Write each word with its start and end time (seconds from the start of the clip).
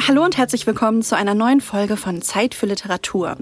Hallo 0.00 0.24
und 0.24 0.36
herzlich 0.36 0.66
willkommen 0.66 1.02
zu 1.02 1.16
einer 1.16 1.34
neuen 1.34 1.60
Folge 1.60 1.96
von 1.96 2.22
Zeit 2.22 2.54
für 2.54 2.66
Literatur. 2.66 3.36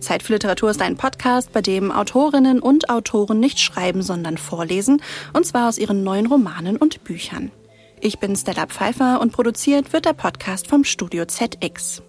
Zeit 0.00 0.22
für 0.22 0.32
Literatur 0.32 0.70
ist 0.70 0.82
ein 0.82 0.96
Podcast, 0.96 1.52
bei 1.52 1.62
dem 1.62 1.92
Autorinnen 1.92 2.60
und 2.60 2.90
Autoren 2.90 3.38
nicht 3.38 3.60
schreiben, 3.60 4.02
sondern 4.02 4.36
vorlesen, 4.36 5.00
und 5.32 5.46
zwar 5.46 5.68
aus 5.68 5.78
ihren 5.78 6.02
neuen 6.02 6.26
Romanen 6.26 6.76
und 6.76 7.04
Büchern. 7.04 7.52
Ich 8.00 8.18
bin 8.18 8.34
Stella 8.34 8.66
Pfeiffer 8.66 9.20
und 9.20 9.32
produziert 9.32 9.92
wird 9.92 10.04
der 10.06 10.14
Podcast 10.14 10.66
vom 10.66 10.82
Studio 10.82 11.24
ZX. 11.24 12.02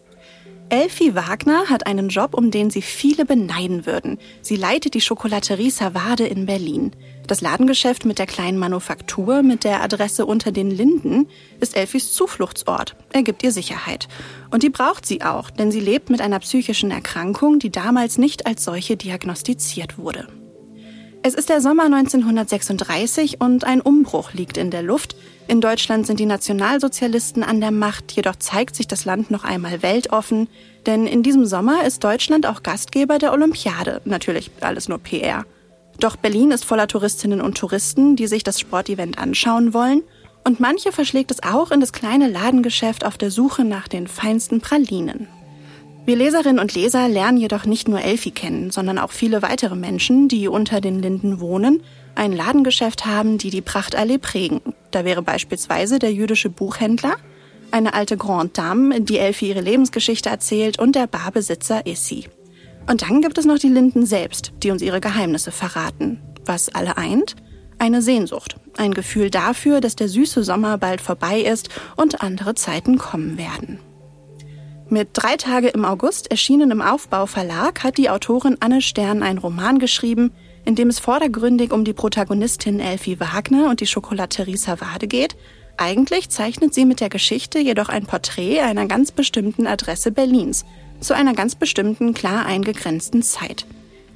Elfie 0.69 1.13
Wagner 1.13 1.69
hat 1.69 1.85
einen 1.85 2.09
Job, 2.09 2.33
um 2.33 2.49
den 2.49 2.69
sie 2.69 2.81
viele 2.81 3.25
beneiden 3.25 3.85
würden. 3.85 4.17
Sie 4.41 4.55
leitet 4.55 4.95
die 4.95 5.01
Schokolaterie 5.01 5.69
Savade 5.69 6.25
in 6.25 6.45
Berlin. 6.45 6.91
Das 7.27 7.41
Ladengeschäft 7.41 8.05
mit 8.05 8.19
der 8.19 8.25
kleinen 8.25 8.57
Manufaktur 8.57 9.43
mit 9.43 9.63
der 9.63 9.83
Adresse 9.83 10.25
unter 10.25 10.51
den 10.51 10.71
Linden 10.71 11.27
ist 11.59 11.77
Elfies 11.77 12.11
Zufluchtsort. 12.13 12.95
Er 13.11 13.23
gibt 13.23 13.43
ihr 13.43 13.51
Sicherheit. 13.51 14.07
Und 14.51 14.63
die 14.63 14.69
braucht 14.69 15.05
sie 15.05 15.21
auch, 15.21 15.49
denn 15.51 15.71
sie 15.71 15.79
lebt 15.79 16.09
mit 16.09 16.21
einer 16.21 16.39
psychischen 16.39 16.91
Erkrankung, 16.91 17.59
die 17.59 17.69
damals 17.69 18.17
nicht 18.17 18.45
als 18.45 18.63
solche 18.63 18.97
diagnostiziert 18.97 19.97
wurde. 19.97 20.27
Es 21.25 21.35
ist 21.35 21.47
der 21.47 21.61
Sommer 21.61 21.85
1936 21.85 23.39
und 23.39 23.63
ein 23.63 23.79
Umbruch 23.79 24.33
liegt 24.33 24.57
in 24.57 24.71
der 24.71 24.83
Luft. 24.83 25.15
In 25.47 25.61
Deutschland 25.61 26.05
sind 26.05 26.19
die 26.19 26.25
Nationalsozialisten 26.25 27.43
an 27.43 27.61
der 27.61 27.71
Macht, 27.71 28.11
jedoch 28.11 28.35
zeigt 28.35 28.75
sich 28.75 28.89
das 28.89 29.05
Land 29.05 29.31
noch 29.31 29.45
einmal 29.45 29.81
weltoffen, 29.81 30.49
denn 30.85 31.07
in 31.07 31.23
diesem 31.23 31.45
Sommer 31.45 31.85
ist 31.85 32.03
Deutschland 32.03 32.45
auch 32.45 32.61
Gastgeber 32.61 33.19
der 33.19 33.31
Olympiade. 33.31 34.01
Natürlich 34.03 34.51
alles 34.59 34.89
nur 34.89 34.97
PR. 34.97 35.45
Doch 35.97 36.17
Berlin 36.17 36.51
ist 36.51 36.65
voller 36.65 36.89
Touristinnen 36.89 37.39
und 37.39 37.57
Touristen, 37.57 38.17
die 38.17 38.27
sich 38.27 38.43
das 38.43 38.59
Sportevent 38.59 39.17
anschauen 39.17 39.73
wollen. 39.73 40.03
Und 40.43 40.59
manche 40.59 40.91
verschlägt 40.91 41.31
es 41.31 41.41
auch 41.41 41.71
in 41.71 41.79
das 41.79 41.93
kleine 41.93 42.27
Ladengeschäft 42.27 43.05
auf 43.05 43.17
der 43.17 43.31
Suche 43.31 43.63
nach 43.63 43.87
den 43.87 44.07
feinsten 44.07 44.59
Pralinen. 44.59 45.29
Wir 46.05 46.17
Leserinnen 46.17 46.59
und 46.59 46.73
Leser 46.73 47.07
lernen 47.07 47.37
jedoch 47.37 47.65
nicht 47.65 47.87
nur 47.87 48.01
Elfi 48.01 48.31
kennen, 48.31 48.71
sondern 48.71 48.97
auch 48.97 49.11
viele 49.11 49.41
weitere 49.41 49.75
Menschen, 49.75 50.27
die 50.27 50.49
unter 50.49 50.81
den 50.81 51.01
Linden 51.01 51.39
wohnen, 51.39 51.81
ein 52.13 52.33
Ladengeschäft 52.33 53.05
haben, 53.05 53.37
die 53.37 53.49
die 53.49 53.61
Prachtallee 53.61 54.17
prägen. 54.17 54.59
Da 54.91 55.05
wäre 55.05 55.21
beispielsweise 55.21 55.99
der 55.99 56.11
jüdische 56.11 56.49
Buchhändler, 56.49 57.15
eine 57.71 57.93
alte 57.93 58.17
Grande 58.17 58.51
Dame, 58.53 58.99
die 58.99 59.17
Elfi 59.17 59.47
ihre 59.47 59.61
Lebensgeschichte 59.61 60.27
erzählt 60.27 60.77
und 60.77 60.95
der 60.95 61.07
Barbesitzer 61.07 61.85
Issi. 61.85 62.25
Und 62.85 63.03
dann 63.03 63.21
gibt 63.21 63.37
es 63.37 63.45
noch 63.45 63.57
die 63.57 63.69
Linden 63.69 64.05
selbst, 64.05 64.51
die 64.61 64.71
uns 64.71 64.81
ihre 64.81 64.99
Geheimnisse 64.99 65.51
verraten. 65.51 66.19
Was 66.45 66.67
alle 66.67 66.97
eint? 66.97 67.37
Eine 67.79 68.01
Sehnsucht, 68.01 68.57
ein 68.75 68.93
Gefühl 68.93 69.29
dafür, 69.29 69.79
dass 69.79 69.95
der 69.95 70.09
süße 70.09 70.43
Sommer 70.43 70.77
bald 70.77 70.99
vorbei 70.99 71.39
ist 71.39 71.69
und 71.95 72.21
andere 72.21 72.55
Zeiten 72.55 72.97
kommen 72.97 73.37
werden. 73.37 73.79
Mit 74.93 75.09
Drei 75.13 75.37
Tage 75.37 75.69
im 75.69 75.85
August 75.85 76.29
erschienen 76.29 76.69
im 76.69 76.79
Aufbau 76.79 77.25
Verlag 77.25 77.83
hat 77.83 77.97
die 77.97 78.11
Autorin 78.11 78.57
Anne 78.59 78.79
Stern 78.79 79.23
einen 79.23 79.39
Roman 79.39 79.79
geschrieben, 79.79 80.31
in 80.65 80.75
dem 80.75 80.87
es 80.87 80.99
vordergründig 80.99 81.73
um 81.73 81.83
die 81.83 81.93
Protagonistin 81.93 82.79
Elfie 82.79 83.19
Wagner 83.19 83.71
und 83.71 83.81
die 83.81 83.87
Schokolaterie 83.87 84.55
Savade 84.55 85.07
geht. 85.07 85.35
Eigentlich 85.77 86.29
zeichnet 86.29 86.75
sie 86.75 86.85
mit 86.85 86.99
der 86.99 87.09
Geschichte 87.09 87.57
jedoch 87.57 87.89
ein 87.89 88.05
Porträt 88.05 88.59
einer 88.59 88.85
ganz 88.85 89.11
bestimmten 89.11 89.65
Adresse 89.65 90.11
Berlins– 90.11 90.63
zu 90.99 91.15
einer 91.15 91.33
ganz 91.33 91.55
bestimmten, 91.55 92.13
klar 92.13 92.45
eingegrenzten 92.45 93.23
Zeit. 93.23 93.65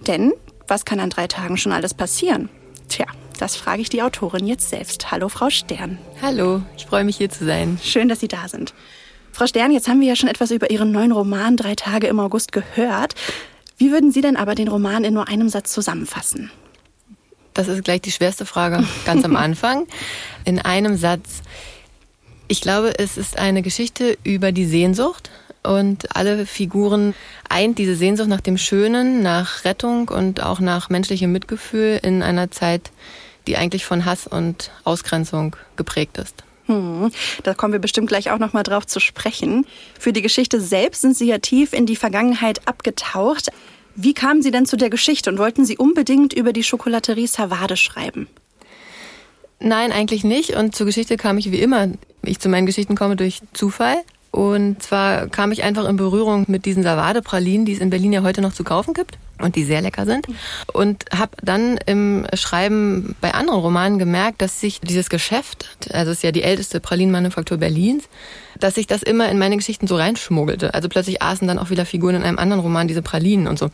Denn 0.06 0.32
was 0.68 0.86
kann 0.86 1.00
an 1.00 1.10
drei 1.10 1.26
Tagen 1.26 1.58
schon 1.58 1.72
alles 1.72 1.96
passieren? 1.96 2.50
Tja, 2.88 3.08
das 3.40 3.56
frage 3.56 3.82
ich 3.82 3.90
die 3.90 4.04
Autorin 4.04 4.46
jetzt 4.46 4.70
selbst. 4.70 5.10
Hallo, 5.10 5.28
Frau 5.28 5.50
Stern. 5.50 5.98
Hallo, 6.22 6.62
ich 6.78 6.86
freue 6.86 7.04
mich 7.04 7.18
hier 7.18 7.32
zu 7.32 7.46
sein. 7.46 7.80
Schön, 7.84 8.10
dass 8.10 8.20
Sie 8.20 8.28
da 8.28 8.48
sind. 8.48 8.76
Frau 9.38 9.46
Stern, 9.46 9.72
jetzt 9.72 9.88
haben 9.88 10.02
wir 10.02 10.08
ja 10.08 10.16
schon 10.16 10.30
etwas 10.30 10.50
über 10.50 10.72
Ihren 10.72 10.92
neuen 10.92 11.12
Roman 11.12 11.58
Drei 11.58 11.76
Tage 11.76 12.08
im 12.08 12.20
August 12.20 12.52
gehört. 12.52 13.14
Wie 13.78 13.92
würden 13.92 14.12
Sie 14.12 14.22
denn 14.22 14.36
aber 14.36 14.56
den 14.56 14.68
Roman 14.68 15.04
in 15.04 15.14
nur 15.14 15.28
einem 15.28 15.48
Satz 15.48 15.72
zusammenfassen? 15.74 16.50
Das 17.54 17.68
ist 17.68 17.84
gleich 17.84 18.02
die 18.02 18.12
schwerste 18.12 18.48
Frage, 18.48 18.84
ganz 19.06 19.24
am 19.24 19.36
Anfang. 19.36 19.86
In 20.44 20.58
einem 20.58 20.98
Satz. 20.98 21.44
Ich 22.48 22.62
glaube, 22.62 22.98
es 22.98 23.16
ist 23.16 23.38
eine 23.38 23.62
Geschichte 23.62 24.18
über 24.24 24.52
die 24.52 24.66
Sehnsucht, 24.66 25.30
und 25.62 26.16
alle 26.16 26.48
Figuren 26.48 27.14
eint 27.48 27.78
diese 27.78 27.96
Sehnsucht 27.96 28.30
nach 28.30 28.42
dem 28.42 28.58
Schönen, 28.58 29.22
nach 29.22 29.66
Rettung 29.66 30.10
und 30.10 30.42
auch 30.42 30.60
nach 30.60 30.90
menschlichem 30.90 31.32
Mitgefühl 31.32 32.00
in 32.02 32.24
einer 32.24 32.50
Zeit, 32.50 32.90
die 33.46 33.56
eigentlich 33.56 33.86
von 33.86 34.04
Hass 34.06 34.26
und 34.26 34.72
Ausgrenzung 34.84 35.56
geprägt 35.76 36.18
ist. 36.18 36.47
Hm, 36.68 37.12
da 37.44 37.54
kommen 37.54 37.74
wir 37.74 37.80
bestimmt 37.80 38.08
gleich 38.08 38.30
auch 38.32 38.40
noch 38.40 38.54
mal 38.54 38.64
drauf 38.64 38.86
zu 38.86 39.00
sprechen. 39.00 39.66
Für 40.00 40.14
die 40.14 40.22
Geschichte 40.22 40.62
selbst 40.62 41.02
sind 41.02 41.18
Sie 41.18 41.28
ja 41.28 41.40
tief 41.40 41.74
in 41.74 41.86
die 41.86 41.96
Vergangenheit 41.96 42.68
abgetaucht. 42.68 43.50
Wie 43.96 44.14
kamen 44.14 44.42
Sie 44.42 44.52
denn 44.52 44.66
zu 44.66 44.78
der 44.78 44.90
Geschichte 44.90 45.30
und 45.30 45.40
wollten 45.40 45.66
Sie 45.66 45.78
unbedingt 45.78 46.34
über 46.34 46.54
die 46.54 46.64
Schokolaterie 46.64 47.28
Savade 47.28 47.78
schreiben? 47.78 48.28
Nein, 49.60 49.92
eigentlich 49.92 50.24
nicht. 50.24 50.52
Und 50.52 50.76
zur 50.76 50.86
Geschichte 50.86 51.18
kam 51.18 51.38
ich 51.38 51.52
wie 51.52 51.60
immer. 51.60 51.88
Ich 52.22 52.40
zu 52.40 52.50
meinen 52.50 52.68
Geschichten 52.68 52.96
komme 52.96 53.16
durch 53.16 53.42
Zufall. 53.54 53.98
Und 54.30 54.84
zwar 54.84 55.28
kam 55.30 55.52
ich 55.52 55.64
einfach 55.64 55.88
in 55.90 55.96
Berührung 55.96 56.46
mit 56.48 56.66
diesen 56.66 56.84
Savade-Pralinen, 56.84 57.66
die 57.66 57.74
es 57.74 57.80
in 57.80 57.90
Berlin 57.90 58.14
ja 58.14 58.22
heute 58.22 58.42
noch 58.42 58.54
zu 58.54 58.64
kaufen 58.64 58.94
gibt 58.94 59.18
und 59.42 59.56
die 59.56 59.64
sehr 59.64 59.82
lecker 59.82 60.06
sind. 60.06 60.28
Und 60.74 61.06
habe 61.14 61.32
dann 61.42 61.78
im 61.86 62.26
Schreiben 62.34 63.16
bei 63.22 63.34
anderen 63.34 63.60
Romanen 63.60 64.00
gemerkt, 64.00 64.42
dass 64.42 64.60
sich 64.60 64.80
dieses 64.82 65.10
Geschäft, 65.10 65.90
also 65.92 66.12
es 66.12 66.18
ist 66.18 66.24
ja 66.24 66.32
die 66.32 66.44
älteste 66.44 66.80
Pralinenmanufaktur 66.80 67.58
Berlins, 67.58 68.06
dass 68.60 68.76
sich 68.76 68.88
das 68.88 69.04
immer 69.04 69.30
in 69.30 69.38
meine 69.38 69.58
Geschichten 69.58 69.88
so 69.88 69.96
reinschmuggelte. 69.96 70.74
Also 70.74 70.90
plötzlich 70.90 71.22
aßen 71.22 71.48
dann 71.48 71.60
auch 71.60 71.70
wieder 71.70 71.86
Figuren 71.86 72.16
in 72.16 72.24
einem 72.24 72.40
anderen 72.40 72.62
Roman 72.62 72.88
diese 72.88 73.02
Pralinen 73.02 73.48
und 73.48 73.60
so. 73.60 73.70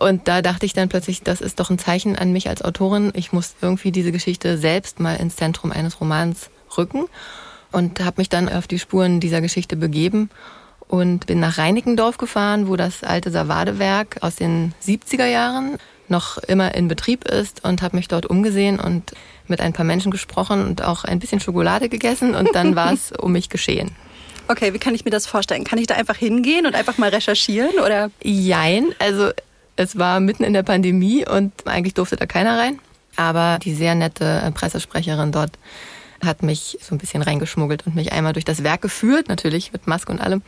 Und 0.00 0.26
da 0.28 0.42
dachte 0.42 0.66
ich 0.66 0.72
dann 0.72 0.88
plötzlich, 0.88 1.22
das 1.22 1.40
ist 1.40 1.60
doch 1.60 1.70
ein 1.70 1.78
Zeichen 1.78 2.16
an 2.16 2.32
mich 2.32 2.48
als 2.48 2.62
Autorin. 2.62 3.12
Ich 3.14 3.32
muss 3.32 3.54
irgendwie 3.60 3.92
diese 3.92 4.12
Geschichte 4.12 4.58
selbst 4.58 5.00
mal 5.00 5.14
ins 5.14 5.36
Zentrum 5.36 5.72
eines 5.72 6.00
Romans 6.00 6.50
rücken 6.76 7.04
und 7.72 8.00
habe 8.00 8.20
mich 8.20 8.28
dann 8.28 8.48
auf 8.48 8.66
die 8.66 8.78
Spuren 8.78 9.20
dieser 9.20 9.40
Geschichte 9.40 9.76
begeben 9.76 10.30
und 10.88 11.26
bin 11.26 11.40
nach 11.40 11.58
Reinickendorf 11.58 12.18
gefahren, 12.18 12.68
wo 12.68 12.76
das 12.76 13.02
alte 13.02 13.30
Savadewerk 13.30 14.18
aus 14.20 14.36
den 14.36 14.74
70er 14.84 15.26
Jahren 15.26 15.78
noch 16.08 16.38
immer 16.38 16.74
in 16.74 16.88
Betrieb 16.88 17.24
ist 17.24 17.64
und 17.64 17.82
habe 17.82 17.96
mich 17.96 18.08
dort 18.08 18.26
umgesehen 18.26 18.78
und 18.78 19.12
mit 19.48 19.60
ein 19.60 19.72
paar 19.72 19.84
Menschen 19.84 20.10
gesprochen 20.10 20.64
und 20.64 20.82
auch 20.82 21.04
ein 21.04 21.18
bisschen 21.18 21.40
Schokolade 21.40 21.88
gegessen 21.88 22.34
und 22.34 22.54
dann 22.54 22.76
war 22.76 22.92
es 22.92 23.12
um 23.12 23.32
mich 23.32 23.48
geschehen. 23.48 23.90
Okay, 24.48 24.72
wie 24.72 24.78
kann 24.78 24.94
ich 24.94 25.04
mir 25.04 25.10
das 25.10 25.26
vorstellen? 25.26 25.64
Kann 25.64 25.78
ich 25.78 25.88
da 25.88 25.94
einfach 25.94 26.16
hingehen 26.16 26.66
und 26.66 26.76
einfach 26.76 26.98
mal 26.98 27.10
recherchieren 27.10 27.80
oder? 27.84 28.10
Jein, 28.22 28.86
also 29.00 29.30
es 29.74 29.98
war 29.98 30.20
mitten 30.20 30.44
in 30.44 30.52
der 30.52 30.62
Pandemie 30.62 31.26
und 31.26 31.52
eigentlich 31.66 31.94
durfte 31.94 32.16
da 32.16 32.26
keiner 32.26 32.56
rein, 32.58 32.78
aber 33.16 33.58
die 33.60 33.74
sehr 33.74 33.94
nette 33.94 34.52
Pressesprecherin 34.54 35.32
dort 35.32 35.52
hat 36.24 36.42
mich 36.42 36.78
so 36.80 36.94
ein 36.94 36.98
bisschen 36.98 37.22
reingeschmuggelt 37.22 37.86
und 37.86 37.94
mich 37.94 38.12
einmal 38.12 38.32
durch 38.32 38.44
das 38.44 38.62
Werk 38.62 38.82
geführt, 38.82 39.28
natürlich 39.28 39.72
mit 39.72 39.86
Maske 39.86 40.12
und 40.12 40.20
allem. 40.20 40.42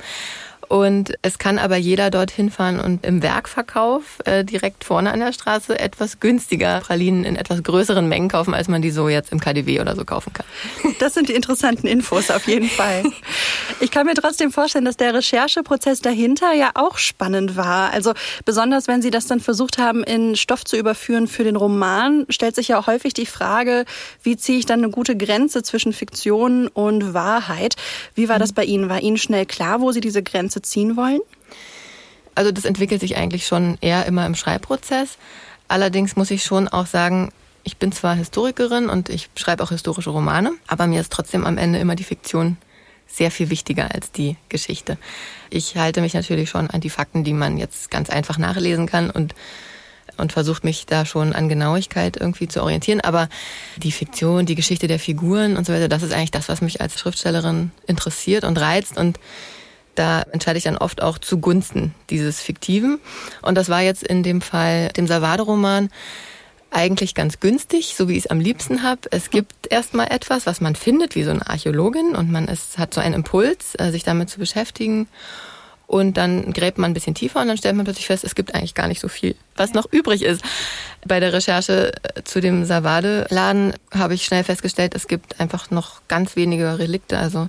Und 0.68 1.14
es 1.22 1.38
kann 1.38 1.58
aber 1.58 1.76
jeder 1.76 2.10
dorthin 2.10 2.50
fahren 2.50 2.78
und 2.78 3.04
im 3.06 3.22
Werkverkauf 3.22 4.18
äh, 4.26 4.44
direkt 4.44 4.84
vorne 4.84 5.10
an 5.12 5.20
der 5.20 5.32
Straße 5.32 5.78
etwas 5.78 6.20
günstiger 6.20 6.80
Pralinen 6.80 7.24
in 7.24 7.36
etwas 7.36 7.62
größeren 7.62 8.06
Mengen 8.06 8.28
kaufen, 8.28 8.52
als 8.52 8.68
man 8.68 8.82
die 8.82 8.90
so 8.90 9.08
jetzt 9.08 9.32
im 9.32 9.40
KDW 9.40 9.80
oder 9.80 9.96
so 9.96 10.04
kaufen 10.04 10.32
kann. 10.32 10.46
Das 10.98 11.14
sind 11.14 11.28
die 11.28 11.34
interessanten 11.34 11.86
Infos 11.86 12.30
auf 12.30 12.46
jeden 12.48 12.68
Fall. 12.68 13.04
Ich 13.80 13.90
kann 13.90 14.06
mir 14.06 14.14
trotzdem 14.14 14.50
vorstellen, 14.50 14.84
dass 14.84 14.96
der 14.96 15.14
Rechercheprozess 15.14 16.00
dahinter 16.00 16.52
ja 16.52 16.70
auch 16.74 16.98
spannend 16.98 17.56
war. 17.56 17.92
Also 17.92 18.12
besonders 18.44 18.88
wenn 18.88 19.00
Sie 19.00 19.10
das 19.10 19.26
dann 19.26 19.40
versucht 19.40 19.78
haben, 19.78 20.02
in 20.02 20.36
Stoff 20.36 20.64
zu 20.64 20.76
überführen 20.76 21.28
für 21.28 21.44
den 21.44 21.56
Roman, 21.56 22.26
stellt 22.28 22.56
sich 22.56 22.68
ja 22.68 22.86
häufig 22.86 23.14
die 23.14 23.26
Frage, 23.26 23.84
wie 24.22 24.36
ziehe 24.36 24.58
ich 24.58 24.66
dann 24.66 24.80
eine 24.80 24.90
gute 24.90 25.16
Grenze 25.16 25.62
zwischen 25.62 25.92
Fiktion 25.92 26.68
und 26.68 27.14
Wahrheit? 27.14 27.76
Wie 28.14 28.28
war 28.28 28.38
das 28.38 28.52
bei 28.52 28.64
Ihnen? 28.64 28.88
War 28.88 29.00
Ihnen 29.00 29.18
schnell 29.18 29.46
klar, 29.46 29.80
wo 29.80 29.92
Sie 29.92 30.00
diese 30.00 30.22
Grenze 30.22 30.57
Grenze 30.58 30.62
ziehen 30.62 30.96
wollen? 30.96 31.20
Also 32.34 32.52
das 32.52 32.64
entwickelt 32.64 33.00
sich 33.00 33.16
eigentlich 33.16 33.46
schon 33.46 33.78
eher 33.80 34.06
immer 34.06 34.26
im 34.26 34.34
Schreibprozess. 34.34 35.18
Allerdings 35.66 36.16
muss 36.16 36.30
ich 36.30 36.44
schon 36.44 36.68
auch 36.68 36.86
sagen, 36.86 37.32
ich 37.64 37.76
bin 37.76 37.92
zwar 37.92 38.14
Historikerin 38.14 38.88
und 38.88 39.08
ich 39.08 39.28
schreibe 39.36 39.62
auch 39.62 39.70
historische 39.70 40.10
Romane, 40.10 40.52
aber 40.66 40.86
mir 40.86 41.00
ist 41.00 41.12
trotzdem 41.12 41.44
am 41.44 41.58
Ende 41.58 41.78
immer 41.78 41.96
die 41.96 42.04
Fiktion 42.04 42.56
sehr 43.06 43.30
viel 43.30 43.50
wichtiger 43.50 43.94
als 43.94 44.12
die 44.12 44.36
Geschichte. 44.48 44.98
Ich 45.50 45.76
halte 45.76 46.00
mich 46.00 46.14
natürlich 46.14 46.50
schon 46.50 46.70
an 46.70 46.80
die 46.80 46.90
Fakten, 46.90 47.24
die 47.24 47.32
man 47.32 47.58
jetzt 47.58 47.90
ganz 47.90 48.10
einfach 48.10 48.38
nachlesen 48.38 48.86
kann 48.86 49.10
und 49.10 49.34
und 50.18 50.32
versucht 50.32 50.64
mich 50.64 50.84
da 50.84 51.06
schon 51.06 51.32
an 51.32 51.48
Genauigkeit 51.48 52.16
irgendwie 52.16 52.48
zu 52.48 52.60
orientieren. 52.60 53.00
Aber 53.00 53.28
die 53.76 53.92
Fiktion, 53.92 54.46
die 54.46 54.56
Geschichte 54.56 54.88
der 54.88 54.98
Figuren 54.98 55.56
und 55.56 55.64
so 55.64 55.72
weiter, 55.72 55.88
das 55.88 56.02
ist 56.02 56.12
eigentlich 56.12 56.32
das, 56.32 56.48
was 56.48 56.60
mich 56.60 56.80
als 56.80 56.98
Schriftstellerin 56.98 57.70
interessiert 57.86 58.42
und 58.42 58.58
reizt. 58.58 58.98
Und 58.98 59.18
da 59.98 60.22
entscheide 60.22 60.58
ich 60.58 60.64
dann 60.64 60.78
oft 60.78 61.02
auch 61.02 61.18
zugunsten 61.18 61.94
dieses 62.10 62.40
Fiktiven. 62.40 63.00
Und 63.42 63.56
das 63.56 63.68
war 63.68 63.80
jetzt 63.80 64.02
in 64.02 64.22
dem 64.22 64.40
Fall 64.40 64.88
dem 64.96 65.06
Savade-Roman 65.06 65.90
eigentlich 66.70 67.14
ganz 67.14 67.40
günstig, 67.40 67.94
so 67.96 68.08
wie 68.08 68.12
ich 68.12 68.24
es 68.24 68.30
am 68.30 68.40
liebsten 68.40 68.82
habe. 68.82 69.00
Es 69.10 69.30
gibt 69.30 69.70
erstmal 69.70 70.08
etwas, 70.10 70.46
was 70.46 70.60
man 70.60 70.74
findet, 70.74 71.14
wie 71.14 71.24
so 71.24 71.30
eine 71.30 71.48
Archäologin, 71.48 72.14
und 72.14 72.30
man 72.30 72.46
ist, 72.46 72.78
hat 72.78 72.92
so 72.92 73.00
einen 73.00 73.14
Impuls, 73.14 73.74
äh, 73.78 73.90
sich 73.90 74.04
damit 74.04 74.28
zu 74.28 74.38
beschäftigen. 74.38 75.08
Und 75.88 76.18
dann 76.18 76.52
gräbt 76.52 76.76
man 76.76 76.90
ein 76.90 76.94
bisschen 76.94 77.14
tiefer 77.14 77.40
und 77.40 77.48
dann 77.48 77.56
stellt 77.56 77.74
man 77.74 77.86
plötzlich 77.86 78.06
fest, 78.06 78.22
es 78.22 78.34
gibt 78.34 78.54
eigentlich 78.54 78.74
gar 78.74 78.88
nicht 78.88 79.00
so 79.00 79.08
viel, 79.08 79.34
was 79.56 79.72
noch 79.72 79.90
übrig 79.90 80.22
ist. 80.22 80.42
Bei 81.06 81.18
der 81.18 81.32
Recherche 81.32 81.94
äh, 82.02 82.22
zu 82.24 82.42
dem 82.42 82.66
Savade-Laden 82.66 83.72
habe 83.94 84.12
ich 84.12 84.26
schnell 84.26 84.44
festgestellt, 84.44 84.94
es 84.94 85.08
gibt 85.08 85.40
einfach 85.40 85.70
noch 85.70 86.02
ganz 86.06 86.36
wenige 86.36 86.78
Relikte, 86.78 87.18
also 87.18 87.48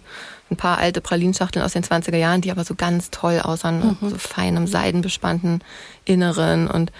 ein 0.50 0.56
paar 0.56 0.78
alte 0.78 1.02
Pralinschachteln 1.02 1.66
aus 1.66 1.74
den 1.74 1.84
20er 1.84 2.16
Jahren, 2.16 2.40
die 2.40 2.52
aber 2.52 2.64
so 2.64 2.76
ganz 2.76 3.12
toll 3.12 3.42
aussahen, 3.44 3.98
mhm. 4.00 4.10
so 4.10 4.18
feinem 4.18 4.68
seidenbespannten 4.68 5.62
Inneren 6.06 6.70
und 6.70 6.94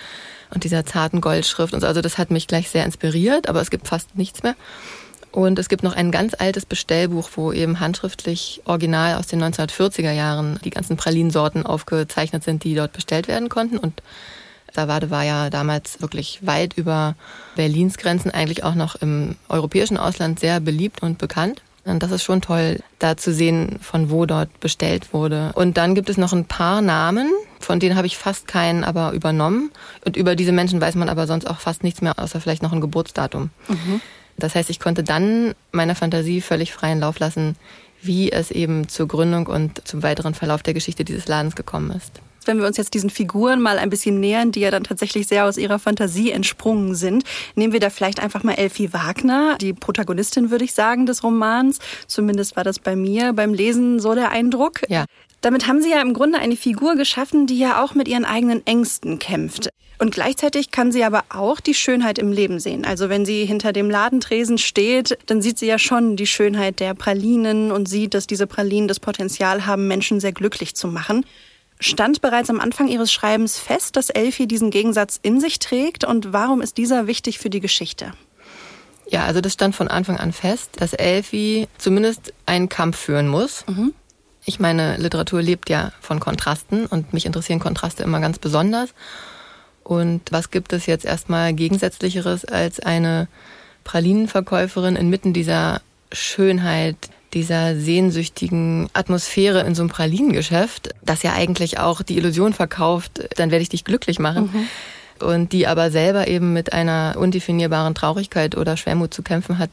und 0.52 0.64
dieser 0.64 0.84
zarten 0.84 1.22
Goldschrift 1.22 1.76
und 1.76 1.82
so. 1.82 1.88
Also 1.88 2.02
das 2.02 2.18
hat 2.18 2.32
mich 2.32 2.48
gleich 2.48 2.70
sehr 2.70 2.84
inspiriert, 2.84 3.48
aber 3.48 3.62
es 3.62 3.70
gibt 3.70 3.88
fast 3.88 4.16
nichts 4.16 4.42
mehr. 4.42 4.56
Und 5.32 5.60
es 5.60 5.70
gibt 5.70 5.84
noch 5.84 5.96
ein 5.96 6.12
ganz 6.12 6.34
altes 6.38 6.66
Bestellbuch, 6.66 7.30
wo 7.36 7.52
eben 7.52 7.80
handschriftlich 7.80 8.62
original 8.66 9.16
aus 9.16 9.28
den 9.28 9.44
1940er 9.44 10.12
Jahren 10.12 10.60
die 10.64 10.72
ganzen 10.72 10.98
Pralinsorten 10.98 11.66
aufgezeichnet 11.66 12.44
sind, 12.44 12.64
die 12.64 12.74
dort 12.74 12.94
bestellt 12.94 13.28
werden 13.28 13.50
konnten. 13.50 13.78
Und 13.78 14.02
Savade 14.74 15.12
war 15.12 15.24
ja 15.24 15.50
damals 15.50 16.02
wirklich 16.02 16.40
weit 16.46 16.74
über 16.74 17.16
Berlins 17.56 17.98
Grenzen, 17.98 18.32
eigentlich 18.32 18.64
auch 18.64 18.76
noch 18.76 18.96
im 18.96 19.36
europäischen 19.50 19.98
Ausland 19.98 20.40
sehr 20.40 20.60
beliebt 20.60 21.04
und 21.04 21.18
bekannt. 21.18 21.62
Und 21.86 22.04
das 22.04 22.12
ist 22.12 22.24
schon 22.24 22.42
toll, 22.42 22.80
da 23.00 23.18
zu 23.18 23.34
sehen, 23.34 23.80
von 23.82 24.10
wo 24.12 24.26
dort 24.26 24.60
bestellt 24.60 25.14
wurde. 25.14 25.52
Und 25.56 25.78
dann 25.78 25.96
gibt 25.96 26.10
es 26.10 26.18
noch 26.18 26.34
ein 26.34 26.46
paar 26.46 26.82
Namen, 26.82 27.32
von 27.60 27.80
denen 27.80 27.96
habe 27.96 28.06
ich 28.06 28.18
fast 28.18 28.48
keinen 28.48 28.84
aber 28.84 29.12
übernommen. 29.14 29.72
Und 30.06 30.16
über 30.18 30.36
diese 30.36 30.52
Menschen 30.52 30.82
weiß 30.82 30.96
man 30.96 31.10
aber 31.10 31.26
sonst 31.26 31.50
auch 31.50 31.60
fast 31.60 31.84
nichts 31.84 32.02
mehr, 32.02 32.20
außer 32.20 32.42
vielleicht 32.42 32.64
noch 32.64 32.74
ein 32.74 32.82
Geburtsdatum. 32.82 33.50
Mhm. 33.68 34.02
Das 34.40 34.56
heißt, 34.56 34.70
ich 34.70 34.80
konnte 34.80 35.04
dann 35.04 35.54
meiner 35.72 35.96
Fantasie 35.96 36.42
völlig 36.42 36.74
freien 36.74 37.00
Lauf 37.00 37.20
lassen, 37.20 37.56
wie 38.02 38.32
es 38.32 38.52
eben 38.52 38.88
zur 38.88 39.08
Gründung 39.08 39.48
und 39.48 39.88
zum 39.88 40.04
weiteren 40.04 40.34
Verlauf 40.34 40.64
der 40.64 40.74
Geschichte 40.74 41.04
dieses 41.04 41.28
Ladens 41.28 41.56
gekommen 41.56 41.92
ist 41.92 42.22
wenn 42.50 42.60
wir 42.60 42.68
uns 42.68 42.78
jetzt 42.78 42.96
diesen 42.96 43.10
Figuren 43.10 43.62
mal 43.62 43.78
ein 43.78 43.90
bisschen 43.90 44.20
nähern, 44.20 44.52
die 44.52 44.62
ja 44.62 44.72
dann 44.72 44.84
tatsächlich 44.84 45.28
sehr 45.28 45.46
aus 45.46 45.58
ihrer 45.58 45.78
Fantasie 45.78 46.32
entsprungen 46.32 46.96
sind, 46.96 47.24
nehmen 47.56 47.74
wir 47.74 47.80
da 47.80 47.90
vielleicht 47.90 48.20
einfach 48.20 48.44
mal 48.44 48.54
Elfie 48.54 48.92
Wagner, 48.92 49.58
die 49.62 49.74
Protagonistin, 49.74 50.50
würde 50.50 50.66
ich 50.66 50.74
sagen, 50.74 51.06
des 51.06 51.24
Romans. 51.24 51.80
Zumindest 52.08 52.56
war 52.56 52.64
das 52.64 52.80
bei 52.80 52.96
mir 52.96 53.34
beim 53.34 53.54
Lesen 53.54 54.00
so 54.00 54.16
der 54.16 54.32
Eindruck. 54.32 54.82
Ja. 54.90 55.06
Damit 55.42 55.68
haben 55.68 55.82
Sie 55.82 55.92
ja 55.92 56.02
im 56.02 56.14
Grunde 56.14 56.40
eine 56.40 56.56
Figur 56.56 56.96
geschaffen, 56.96 57.48
die 57.48 57.60
ja 57.60 57.84
auch 57.84 57.96
mit 57.96 58.08
ihren 58.08 58.26
eigenen 58.26 58.66
Ängsten 58.66 59.20
kämpft. 59.20 59.70
Und 60.02 60.14
gleichzeitig 60.14 60.72
kann 60.72 60.94
sie 60.94 61.04
aber 61.04 61.26
auch 61.28 61.60
die 61.60 61.74
Schönheit 61.74 62.20
im 62.20 62.32
Leben 62.32 62.62
sehen. 62.62 62.86
Also 62.86 63.10
wenn 63.10 63.26
sie 63.26 63.46
hinter 63.46 63.74
dem 63.74 63.90
Ladentresen 63.90 64.58
steht, 64.58 65.18
dann 65.26 65.42
sieht 65.42 65.60
sie 65.60 65.68
ja 65.68 65.78
schon 65.78 66.16
die 66.16 66.26
Schönheit 66.26 66.80
der 66.80 66.94
Pralinen 66.94 67.70
und 67.72 67.90
sieht, 67.90 68.14
dass 68.14 68.26
diese 68.26 68.48
Pralinen 68.48 68.88
das 68.88 69.02
Potenzial 69.02 69.66
haben, 69.66 69.90
Menschen 69.90 70.22
sehr 70.22 70.32
glücklich 70.32 70.74
zu 70.74 70.88
machen. 70.88 71.26
Stand 71.82 72.22
bereits 72.22 72.50
am 72.50 72.62
Anfang 72.62 72.88
Ihres 72.88 73.12
Schreibens 73.12 73.60
fest, 73.60 73.98
dass 73.98 74.10
Elfie 74.10 74.48
diesen 74.48 74.70
Gegensatz 74.70 75.20
in 75.22 75.42
sich 75.42 75.60
trägt 75.60 76.06
und 76.06 76.32
warum 76.32 76.62
ist 76.62 76.78
dieser 76.78 77.08
wichtig 77.08 77.40
für 77.40 77.50
die 77.50 77.62
Geschichte? 77.62 78.14
Ja, 79.10 79.26
also 79.26 79.42
das 79.42 79.54
stand 79.54 79.76
von 79.76 79.88
Anfang 79.90 80.18
an 80.18 80.32
fest, 80.32 80.72
dass 80.78 80.94
Elfie 80.94 81.68
zumindest 81.78 82.34
einen 82.46 82.70
Kampf 82.70 82.98
führen 82.98 83.28
muss. 83.28 83.66
Mhm. 83.68 83.94
Ich 84.46 84.60
meine, 84.60 84.98
Literatur 84.98 85.42
lebt 85.42 85.70
ja 85.70 85.92
von 86.02 86.20
Kontrasten 86.20 86.86
und 86.86 87.14
mich 87.14 87.26
interessieren 87.26 87.60
Kontraste 87.60 88.04
immer 88.04 88.20
ganz 88.20 88.40
besonders. 88.40 88.94
Und 89.84 90.22
was 90.32 90.52
gibt 90.52 90.72
es 90.74 90.86
jetzt 90.86 91.06
erstmal 91.06 91.54
Gegensätzlicheres 91.54 92.46
als 92.46 92.80
eine 92.80 93.28
Pralinenverkäuferin 93.84 94.96
inmitten 94.96 95.34
dieser 95.34 95.82
Schönheit, 96.12 96.96
dieser 97.34 97.76
sehnsüchtigen 97.76 98.90
Atmosphäre 98.94 99.62
in 99.62 99.76
so 99.76 99.82
einem 99.82 99.90
Pralinengeschäft, 99.90 100.96
das 101.04 101.24
ja 101.24 101.34
eigentlich 101.34 101.80
auch 101.80 102.02
die 102.02 102.18
Illusion 102.18 102.54
verkauft, 102.54 103.28
dann 103.38 103.52
werde 103.52 103.62
ich 103.62 103.70
dich 103.70 103.84
glücklich 103.84 104.20
machen. 104.20 104.50
Mhm. 104.54 105.26
Und 105.26 105.52
die 105.52 105.68
aber 105.68 105.92
selber 105.92 106.28
eben 106.28 106.54
mit 106.54 106.72
einer 106.72 107.16
undefinierbaren 107.18 107.94
Traurigkeit 107.94 108.56
oder 108.56 108.78
Schwermut 108.78 109.14
zu 109.14 109.22
kämpfen 109.22 109.58
hat, 109.58 109.72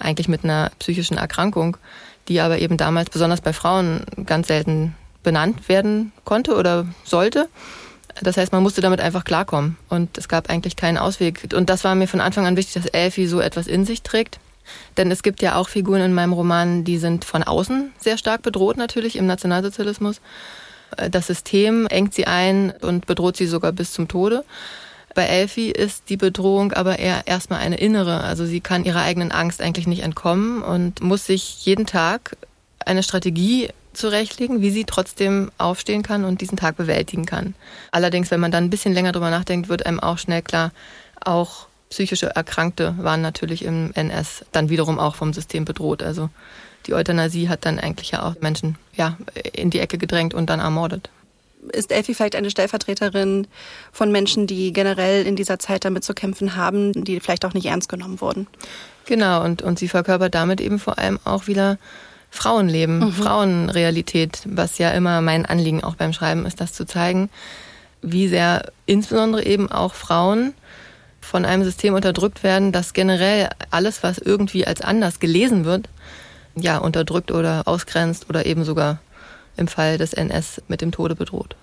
eigentlich 0.00 0.28
mit 0.28 0.42
einer 0.42 0.70
psychischen 0.78 1.18
Erkrankung, 1.18 1.76
die 2.28 2.40
aber 2.40 2.58
eben 2.58 2.76
damals 2.76 3.10
besonders 3.10 3.40
bei 3.40 3.52
Frauen 3.52 4.04
ganz 4.24 4.48
selten 4.48 4.94
benannt 5.22 5.68
werden 5.68 6.12
konnte 6.24 6.54
oder 6.54 6.86
sollte. 7.04 7.48
Das 8.22 8.36
heißt, 8.36 8.52
man 8.52 8.62
musste 8.62 8.80
damit 8.80 9.00
einfach 9.00 9.24
klarkommen 9.24 9.76
und 9.88 10.16
es 10.16 10.28
gab 10.28 10.48
eigentlich 10.48 10.76
keinen 10.76 10.96
Ausweg. 10.96 11.48
Und 11.54 11.68
das 11.68 11.84
war 11.84 11.94
mir 11.94 12.08
von 12.08 12.20
Anfang 12.20 12.46
an 12.46 12.56
wichtig, 12.56 12.74
dass 12.74 12.86
Elfie 12.86 13.26
so 13.26 13.40
etwas 13.40 13.66
in 13.66 13.84
sich 13.84 14.02
trägt. 14.02 14.38
Denn 14.96 15.10
es 15.10 15.22
gibt 15.22 15.42
ja 15.42 15.56
auch 15.56 15.68
Figuren 15.68 16.00
in 16.00 16.14
meinem 16.14 16.32
Roman, 16.32 16.84
die 16.84 16.98
sind 16.98 17.24
von 17.24 17.42
außen 17.42 17.92
sehr 17.98 18.18
stark 18.18 18.42
bedroht 18.42 18.76
natürlich 18.76 19.16
im 19.16 19.26
Nationalsozialismus. 19.26 20.20
Das 21.10 21.26
System 21.26 21.86
engt 21.86 22.14
sie 22.14 22.26
ein 22.26 22.72
und 22.80 23.06
bedroht 23.06 23.36
sie 23.36 23.46
sogar 23.46 23.72
bis 23.72 23.92
zum 23.92 24.08
Tode. 24.08 24.44
Bei 25.16 25.24
Elfie 25.24 25.70
ist 25.70 26.10
die 26.10 26.18
Bedrohung 26.18 26.74
aber 26.74 26.98
eher 26.98 27.26
erstmal 27.26 27.60
eine 27.60 27.78
innere. 27.78 28.20
Also 28.20 28.44
sie 28.44 28.60
kann 28.60 28.84
ihrer 28.84 29.00
eigenen 29.00 29.32
Angst 29.32 29.62
eigentlich 29.62 29.86
nicht 29.86 30.02
entkommen 30.02 30.62
und 30.62 31.00
muss 31.00 31.24
sich 31.24 31.64
jeden 31.64 31.86
Tag 31.86 32.36
eine 32.84 33.02
Strategie 33.02 33.70
zurechtlegen, 33.94 34.60
wie 34.60 34.68
sie 34.68 34.84
trotzdem 34.84 35.50
aufstehen 35.56 36.02
kann 36.02 36.26
und 36.26 36.42
diesen 36.42 36.58
Tag 36.58 36.76
bewältigen 36.76 37.24
kann. 37.24 37.54
Allerdings, 37.92 38.30
wenn 38.30 38.40
man 38.40 38.52
dann 38.52 38.64
ein 38.64 38.70
bisschen 38.70 38.92
länger 38.92 39.12
drüber 39.12 39.30
nachdenkt, 39.30 39.70
wird 39.70 39.86
einem 39.86 40.00
auch 40.00 40.18
schnell 40.18 40.42
klar, 40.42 40.70
auch 41.24 41.66
psychische 41.88 42.36
Erkrankte 42.36 42.94
waren 42.98 43.22
natürlich 43.22 43.64
im 43.64 43.92
NS 43.94 44.44
dann 44.52 44.68
wiederum 44.68 44.98
auch 44.98 45.14
vom 45.14 45.32
System 45.32 45.64
bedroht. 45.64 46.02
Also 46.02 46.28
die 46.86 46.92
Euthanasie 46.92 47.48
hat 47.48 47.64
dann 47.64 47.80
eigentlich 47.80 48.10
ja 48.10 48.22
auch 48.22 48.34
Menschen 48.42 48.76
ja, 48.94 49.16
in 49.54 49.70
die 49.70 49.80
Ecke 49.80 49.96
gedrängt 49.96 50.34
und 50.34 50.50
dann 50.50 50.60
ermordet. 50.60 51.08
Ist 51.72 51.92
Elfie 51.92 52.14
vielleicht 52.14 52.36
eine 52.36 52.50
Stellvertreterin 52.50 53.46
von 53.92 54.12
Menschen, 54.12 54.46
die 54.46 54.72
generell 54.72 55.26
in 55.26 55.36
dieser 55.36 55.58
Zeit 55.58 55.84
damit 55.84 56.04
zu 56.04 56.14
kämpfen 56.14 56.56
haben, 56.56 57.04
die 57.04 57.20
vielleicht 57.20 57.44
auch 57.44 57.54
nicht 57.54 57.66
ernst 57.66 57.88
genommen 57.88 58.20
wurden? 58.20 58.46
Genau, 59.06 59.44
und, 59.44 59.62
und 59.62 59.78
sie 59.78 59.88
verkörpert 59.88 60.34
damit 60.34 60.60
eben 60.60 60.78
vor 60.78 60.98
allem 60.98 61.18
auch 61.24 61.46
wieder 61.46 61.78
Frauenleben, 62.30 62.98
mhm. 62.98 63.12
Frauenrealität, 63.12 64.42
was 64.44 64.78
ja 64.78 64.90
immer 64.90 65.20
mein 65.20 65.46
Anliegen 65.46 65.82
auch 65.82 65.94
beim 65.94 66.12
Schreiben 66.12 66.44
ist, 66.44 66.60
das 66.60 66.72
zu 66.72 66.86
zeigen, 66.86 67.30
wie 68.02 68.28
sehr 68.28 68.72
insbesondere 68.84 69.44
eben 69.44 69.70
auch 69.70 69.94
Frauen 69.94 70.54
von 71.20 71.44
einem 71.44 71.64
System 71.64 71.94
unterdrückt 71.94 72.42
werden, 72.42 72.72
dass 72.72 72.92
generell 72.92 73.48
alles, 73.70 74.02
was 74.02 74.18
irgendwie 74.18 74.66
als 74.66 74.80
anders 74.80 75.18
gelesen 75.18 75.64
wird, 75.64 75.88
ja, 76.54 76.78
unterdrückt 76.78 77.32
oder 77.32 77.62
ausgrenzt 77.66 78.28
oder 78.28 78.46
eben 78.46 78.64
sogar 78.64 79.00
im 79.56 79.68
Fall 79.68 79.98
des 79.98 80.12
NS 80.12 80.62
mit 80.68 80.80
dem 80.80 80.92
Tode 80.92 81.14
bedroht. 81.14 81.56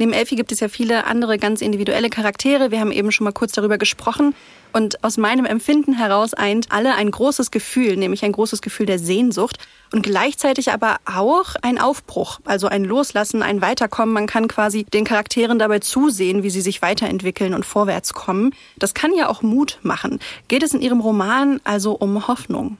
Neben 0.00 0.12
Elfie 0.12 0.36
gibt 0.36 0.52
es 0.52 0.60
ja 0.60 0.68
viele 0.68 1.06
andere 1.06 1.38
ganz 1.38 1.60
individuelle 1.60 2.08
Charaktere. 2.08 2.70
Wir 2.70 2.78
haben 2.78 2.92
eben 2.92 3.10
schon 3.10 3.24
mal 3.24 3.32
kurz 3.32 3.50
darüber 3.52 3.78
gesprochen. 3.78 4.32
Und 4.72 5.02
aus 5.02 5.16
meinem 5.16 5.44
Empfinden 5.44 5.94
heraus 5.94 6.34
eint 6.34 6.70
alle 6.70 6.94
ein 6.94 7.10
großes 7.10 7.50
Gefühl, 7.50 7.96
nämlich 7.96 8.24
ein 8.24 8.30
großes 8.30 8.62
Gefühl 8.62 8.86
der 8.86 9.00
Sehnsucht 9.00 9.58
und 9.92 10.02
gleichzeitig 10.02 10.70
aber 10.70 10.98
auch 11.04 11.56
ein 11.62 11.80
Aufbruch, 11.80 12.38
also 12.44 12.68
ein 12.68 12.84
Loslassen, 12.84 13.42
ein 13.42 13.60
Weiterkommen. 13.60 14.14
Man 14.14 14.26
kann 14.26 14.46
quasi 14.46 14.84
den 14.84 15.04
Charakteren 15.04 15.58
dabei 15.58 15.80
zusehen, 15.80 16.44
wie 16.44 16.50
sie 16.50 16.60
sich 16.60 16.80
weiterentwickeln 16.80 17.54
und 17.54 17.64
vorwärts 17.64 18.12
kommen. 18.14 18.54
Das 18.76 18.94
kann 18.94 19.12
ja 19.16 19.28
auch 19.28 19.42
Mut 19.42 19.80
machen. 19.82 20.20
Geht 20.46 20.62
es 20.62 20.74
in 20.74 20.80
Ihrem 20.80 21.00
Roman 21.00 21.60
also 21.64 21.92
um 21.92 22.28
Hoffnung? 22.28 22.76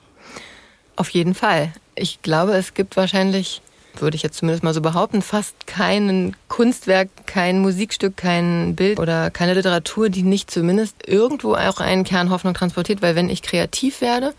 Auf 0.95 1.11
jeden 1.11 1.35
Fall. 1.35 1.73
Ich 1.97 2.23
glaube, 2.23 2.53
es 2.53 2.75
gibt 2.75 2.97
wahrscheinlich 2.97 3.61
würde 4.01 4.17
ich 4.17 4.23
jetzt 4.23 4.39
zumindest 4.39 4.65
mal 4.65 4.75
so 4.75 4.81
behaupten, 4.81 5.23
fast 5.23 5.67
kein 5.67 6.37
Kunstwerk, 6.49 7.09
kein 7.27 7.61
Musikstück, 7.61 8.17
kein 8.17 8.75
Bild 8.77 8.99
oder 8.99 9.31
keine 9.31 9.55
Literatur, 9.55 10.09
die 10.09 10.23
nicht 10.23 10.51
zumindest 10.51 11.07
irgendwo 11.07 11.55
auch 11.55 11.81
einen 11.81 12.05
Kern 12.05 12.31
Hoffnung 12.31 12.55
transportiert, 12.55 13.03
weil 13.03 13.17
wenn 13.17 13.29
ich 13.29 13.43
kreativ 13.43 14.01
werde, 14.01 14.35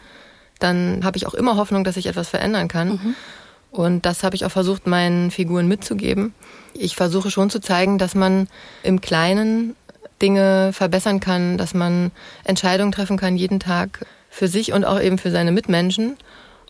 dann 0.59 1.03
habe 1.03 1.17
ich 1.17 1.25
auch 1.25 1.33
immer 1.33 1.55
Hoffnung, 1.55 1.83
dass 1.83 1.97
ich 1.97 2.07
etwas 2.07 2.29
verändern 2.29 2.67
kann. 2.67 2.89
Mhm. 2.89 3.15
Und 3.71 4.05
das 4.05 4.23
habe 4.23 4.35
ich 4.35 4.45
auch 4.45 4.51
versucht, 4.51 4.87
meinen 4.87 5.31
Figuren 5.31 5.67
mitzugeben. 5.67 6.33
Ich 6.73 6.95
versuche 6.95 7.29
schon 7.29 7.49
zu 7.49 7.59
zeigen, 7.59 7.97
dass 7.97 8.15
man 8.15 8.47
im 8.83 8.99
Kleinen 8.99 9.75
Dinge 10.21 10.71
verbessern 10.73 11.19
kann, 11.19 11.57
dass 11.57 11.73
man 11.73 12.11
Entscheidungen 12.43 12.91
treffen 12.91 13.17
kann 13.17 13.37
jeden 13.37 13.59
Tag 13.59 14.05
für 14.29 14.47
sich 14.47 14.73
und 14.73 14.85
auch 14.85 14.99
eben 14.99 15.17
für 15.17 15.31
seine 15.31 15.51
Mitmenschen 15.51 16.17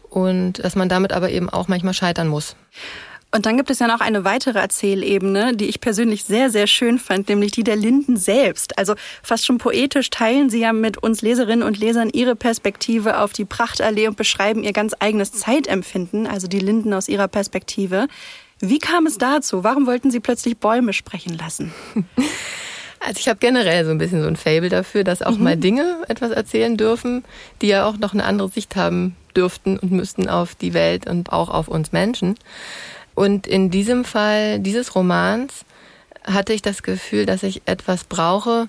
und 0.10 0.64
dass 0.64 0.76
man 0.76 0.90
damit 0.90 1.14
aber 1.14 1.30
eben 1.30 1.50
auch 1.50 1.68
manchmal 1.68 1.94
scheitern 1.94 2.28
muss. 2.28 2.56
Und 3.32 3.46
dann 3.46 3.58
gibt 3.58 3.70
es 3.70 3.78
ja 3.78 3.88
noch 3.88 4.02
eine 4.02 4.24
weitere 4.24 4.58
Erzählebene, 4.58 5.56
die 5.56 5.66
ich 5.66 5.82
persönlich 5.82 6.24
sehr, 6.24 6.50
sehr 6.50 6.66
schön 6.66 6.98
fand, 6.98 7.30
nämlich 7.30 7.52
die 7.52 7.64
der 7.64 7.76
Linden 7.76 8.18
selbst. 8.18 8.78
Also 8.80 8.96
fast 9.22 9.46
schon 9.46 9.60
poetisch 9.60 10.10
teilen 10.10 10.50
Sie 10.50 10.62
ja 10.62 10.74
mit 10.74 10.98
uns 10.98 11.22
Leserinnen 11.22 11.62
und 11.62 11.78
Lesern 11.78 12.10
Ihre 12.10 12.36
Perspektive 12.36 13.20
auf 13.20 13.32
die 13.32 13.46
Prachtallee 13.46 14.08
und 14.08 14.18
beschreiben 14.18 14.64
Ihr 14.64 14.74
ganz 14.74 14.96
eigenes 15.00 15.32
Zeitempfinden, 15.32 16.26
also 16.26 16.48
die 16.48 16.60
Linden 16.60 16.92
aus 16.92 17.08
Ihrer 17.08 17.28
Perspektive. 17.28 18.08
Wie 18.62 18.80
kam 18.80 19.06
es 19.06 19.20
dazu? 19.20 19.64
Warum 19.64 19.86
wollten 19.86 20.10
Sie 20.10 20.20
plötzlich 20.20 20.58
Bäume 20.58 20.94
sprechen 20.94 21.38
lassen? 21.38 21.72
Also 23.00 23.20
ich 23.20 23.30
habe 23.30 23.40
generell 23.40 23.86
so 23.86 23.92
ein 23.92 23.98
bisschen 23.98 24.22
so 24.22 24.28
ein 24.28 24.36
Fable 24.36 24.70
dafür, 24.70 25.04
dass 25.04 25.22
auch 25.22 25.38
mhm. 25.38 25.44
mal 25.44 25.58
Dinge 25.58 26.04
etwas 26.08 26.32
erzählen 26.32 26.76
dürfen, 26.76 27.24
die 27.62 27.68
ja 27.68 27.86
auch 27.86 27.98
noch 27.98 28.14
eine 28.14 28.26
andere 28.26 28.50
Sicht 28.50 28.76
haben 28.76 29.16
dürften 29.36 29.80
und 29.80 29.92
müssten 29.92 30.28
auf 30.28 30.56
die 30.56 30.74
Welt 30.74 31.08
und 31.10 31.32
auch 31.32 31.50
auf 31.50 31.68
uns 31.68 31.92
Menschen. 31.92 32.36
Und 33.16 33.48
in 33.48 33.70
diesem 33.70 34.06
Fall 34.06 34.60
dieses 34.60 34.96
Romans 34.96 35.66
hatte 36.24 36.54
ich 36.54 36.62
das 36.62 36.84
Gefühl, 36.84 37.26
dass 37.26 37.44
ich 37.44 37.62
etwas 37.66 38.04
brauche, 38.04 38.68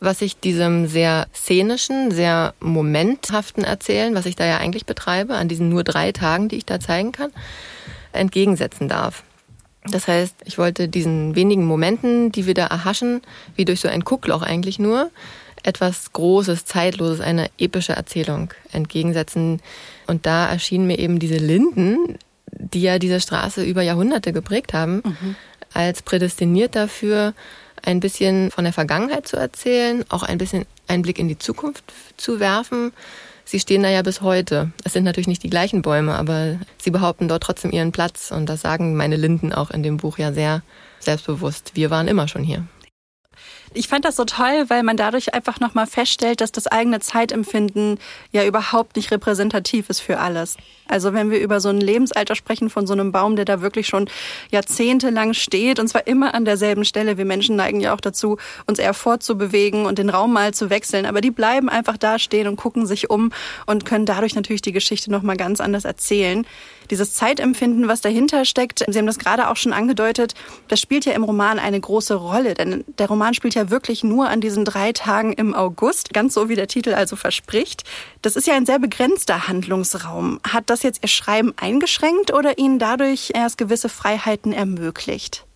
was 0.00 0.22
ich 0.22 0.40
diesem 0.40 0.86
sehr 0.86 1.26
szenischen, 1.34 2.10
sehr 2.10 2.54
momenthaften 2.60 3.64
Erzählen, 3.64 4.14
was 4.14 4.26
ich 4.26 4.34
da 4.34 4.46
ja 4.46 4.56
eigentlich 4.56 4.86
betreibe, 4.86 5.34
an 5.34 5.48
diesen 5.48 5.68
nur 5.68 5.84
drei 5.84 6.10
Tagen, 6.12 6.48
die 6.48 6.56
ich 6.56 6.66
da 6.66 6.80
zeigen 6.80 7.12
kann, 7.12 7.30
entgegensetzen 8.12 8.88
darf. 8.88 9.22
Das 9.84 10.08
heißt, 10.08 10.36
ich 10.44 10.58
wollte 10.58 10.88
diesen 10.88 11.34
wenigen 11.34 11.64
Momenten, 11.64 12.32
die 12.32 12.46
wir 12.46 12.54
da 12.54 12.66
erhaschen, 12.66 13.22
wie 13.56 13.64
durch 13.64 13.80
so 13.80 13.88
ein 13.88 14.02
Guckloch 14.02 14.42
eigentlich 14.42 14.78
nur, 14.78 15.10
etwas 15.62 16.12
Großes, 16.12 16.64
Zeitloses, 16.64 17.20
eine 17.20 17.50
epische 17.58 17.92
Erzählung 17.92 18.52
entgegensetzen. 18.72 19.60
Und 20.06 20.26
da 20.26 20.48
erschienen 20.48 20.86
mir 20.86 20.98
eben 20.98 21.18
diese 21.18 21.36
Linden, 21.36 22.18
die 22.52 22.82
ja 22.82 22.98
diese 22.98 23.20
Straße 23.20 23.62
über 23.62 23.82
Jahrhunderte 23.82 24.32
geprägt 24.32 24.72
haben, 24.74 25.02
mhm. 25.04 25.36
als 25.72 26.02
prädestiniert 26.02 26.76
dafür, 26.76 27.34
ein 27.82 28.00
bisschen 28.00 28.50
von 28.50 28.64
der 28.64 28.72
Vergangenheit 28.72 29.26
zu 29.26 29.36
erzählen, 29.36 30.04
auch 30.08 30.22
ein 30.22 30.38
bisschen 30.38 30.66
einen 30.86 31.02
Blick 31.02 31.18
in 31.18 31.28
die 31.28 31.38
Zukunft 31.38 31.84
zu 32.16 32.40
werfen. 32.40 32.92
Sie 33.50 33.58
stehen 33.58 33.82
da 33.82 33.88
ja 33.88 34.02
bis 34.02 34.20
heute. 34.20 34.70
Es 34.84 34.92
sind 34.92 35.02
natürlich 35.02 35.26
nicht 35.26 35.42
die 35.42 35.50
gleichen 35.50 35.82
Bäume, 35.82 36.14
aber 36.14 36.60
sie 36.78 36.92
behaupten 36.92 37.26
dort 37.26 37.42
trotzdem 37.42 37.72
ihren 37.72 37.90
Platz. 37.90 38.30
Und 38.30 38.48
das 38.48 38.60
sagen 38.60 38.94
meine 38.94 39.16
Linden 39.16 39.52
auch 39.52 39.72
in 39.72 39.82
dem 39.82 39.96
Buch 39.96 40.18
ja 40.18 40.32
sehr 40.32 40.62
selbstbewusst. 41.00 41.72
Wir 41.74 41.90
waren 41.90 42.06
immer 42.06 42.28
schon 42.28 42.44
hier. 42.44 42.64
Ich 43.72 43.86
fand 43.86 44.04
das 44.04 44.16
so 44.16 44.24
toll, 44.24 44.64
weil 44.66 44.82
man 44.82 44.96
dadurch 44.96 45.32
einfach 45.32 45.60
nochmal 45.60 45.86
feststellt, 45.86 46.40
dass 46.40 46.50
das 46.50 46.66
eigene 46.66 46.98
Zeitempfinden 46.98 48.00
ja 48.32 48.44
überhaupt 48.44 48.96
nicht 48.96 49.12
repräsentativ 49.12 49.88
ist 49.88 50.00
für 50.00 50.18
alles. 50.18 50.56
Also 50.88 51.12
wenn 51.12 51.30
wir 51.30 51.38
über 51.38 51.60
so 51.60 51.68
ein 51.68 51.80
Lebensalter 51.80 52.34
sprechen 52.34 52.68
von 52.68 52.88
so 52.88 52.94
einem 52.94 53.12
Baum, 53.12 53.36
der 53.36 53.44
da 53.44 53.60
wirklich 53.60 53.86
schon 53.86 54.10
jahrzehntelang 54.50 55.34
steht 55.34 55.78
und 55.78 55.86
zwar 55.86 56.08
immer 56.08 56.34
an 56.34 56.44
derselben 56.44 56.84
Stelle. 56.84 57.16
Wir 57.16 57.24
Menschen 57.24 57.54
neigen 57.54 57.80
ja 57.80 57.94
auch 57.94 58.00
dazu, 58.00 58.38
uns 58.66 58.80
eher 58.80 58.92
fortzubewegen 58.92 59.86
und 59.86 59.98
den 59.98 60.10
Raum 60.10 60.32
mal 60.32 60.52
zu 60.52 60.68
wechseln. 60.68 61.06
Aber 61.06 61.20
die 61.20 61.30
bleiben 61.30 61.68
einfach 61.68 61.96
da 61.96 62.18
stehen 62.18 62.48
und 62.48 62.56
gucken 62.56 62.86
sich 62.86 63.08
um 63.08 63.30
und 63.66 63.84
können 63.84 64.04
dadurch 64.04 64.34
natürlich 64.34 64.62
die 64.62 64.72
Geschichte 64.72 65.12
nochmal 65.12 65.36
ganz 65.36 65.60
anders 65.60 65.84
erzählen 65.84 66.44
dieses 66.90 67.14
Zeitempfinden, 67.14 67.88
was 67.88 68.00
dahinter 68.00 68.44
steckt, 68.44 68.84
Sie 68.86 68.98
haben 68.98 69.06
das 69.06 69.18
gerade 69.18 69.48
auch 69.48 69.56
schon 69.56 69.72
angedeutet, 69.72 70.34
das 70.68 70.80
spielt 70.80 71.04
ja 71.04 71.12
im 71.12 71.24
Roman 71.24 71.58
eine 71.58 71.80
große 71.80 72.14
Rolle, 72.14 72.54
denn 72.54 72.84
der 72.98 73.08
Roman 73.08 73.34
spielt 73.34 73.54
ja 73.54 73.70
wirklich 73.70 74.04
nur 74.04 74.28
an 74.28 74.40
diesen 74.40 74.64
drei 74.64 74.92
Tagen 74.92 75.32
im 75.32 75.54
August, 75.54 76.12
ganz 76.12 76.34
so 76.34 76.48
wie 76.48 76.56
der 76.56 76.68
Titel 76.68 76.94
also 76.94 77.16
verspricht. 77.16 77.84
Das 78.22 78.36
ist 78.36 78.46
ja 78.46 78.54
ein 78.54 78.66
sehr 78.66 78.78
begrenzter 78.78 79.48
Handlungsraum. 79.48 80.40
Hat 80.46 80.68
das 80.68 80.82
jetzt 80.82 81.02
Ihr 81.02 81.08
Schreiben 81.08 81.54
eingeschränkt 81.56 82.32
oder 82.32 82.58
Ihnen 82.58 82.78
dadurch 82.78 83.30
erst 83.34 83.58
gewisse 83.58 83.88
Freiheiten 83.88 84.52
ermöglicht? 84.52 85.46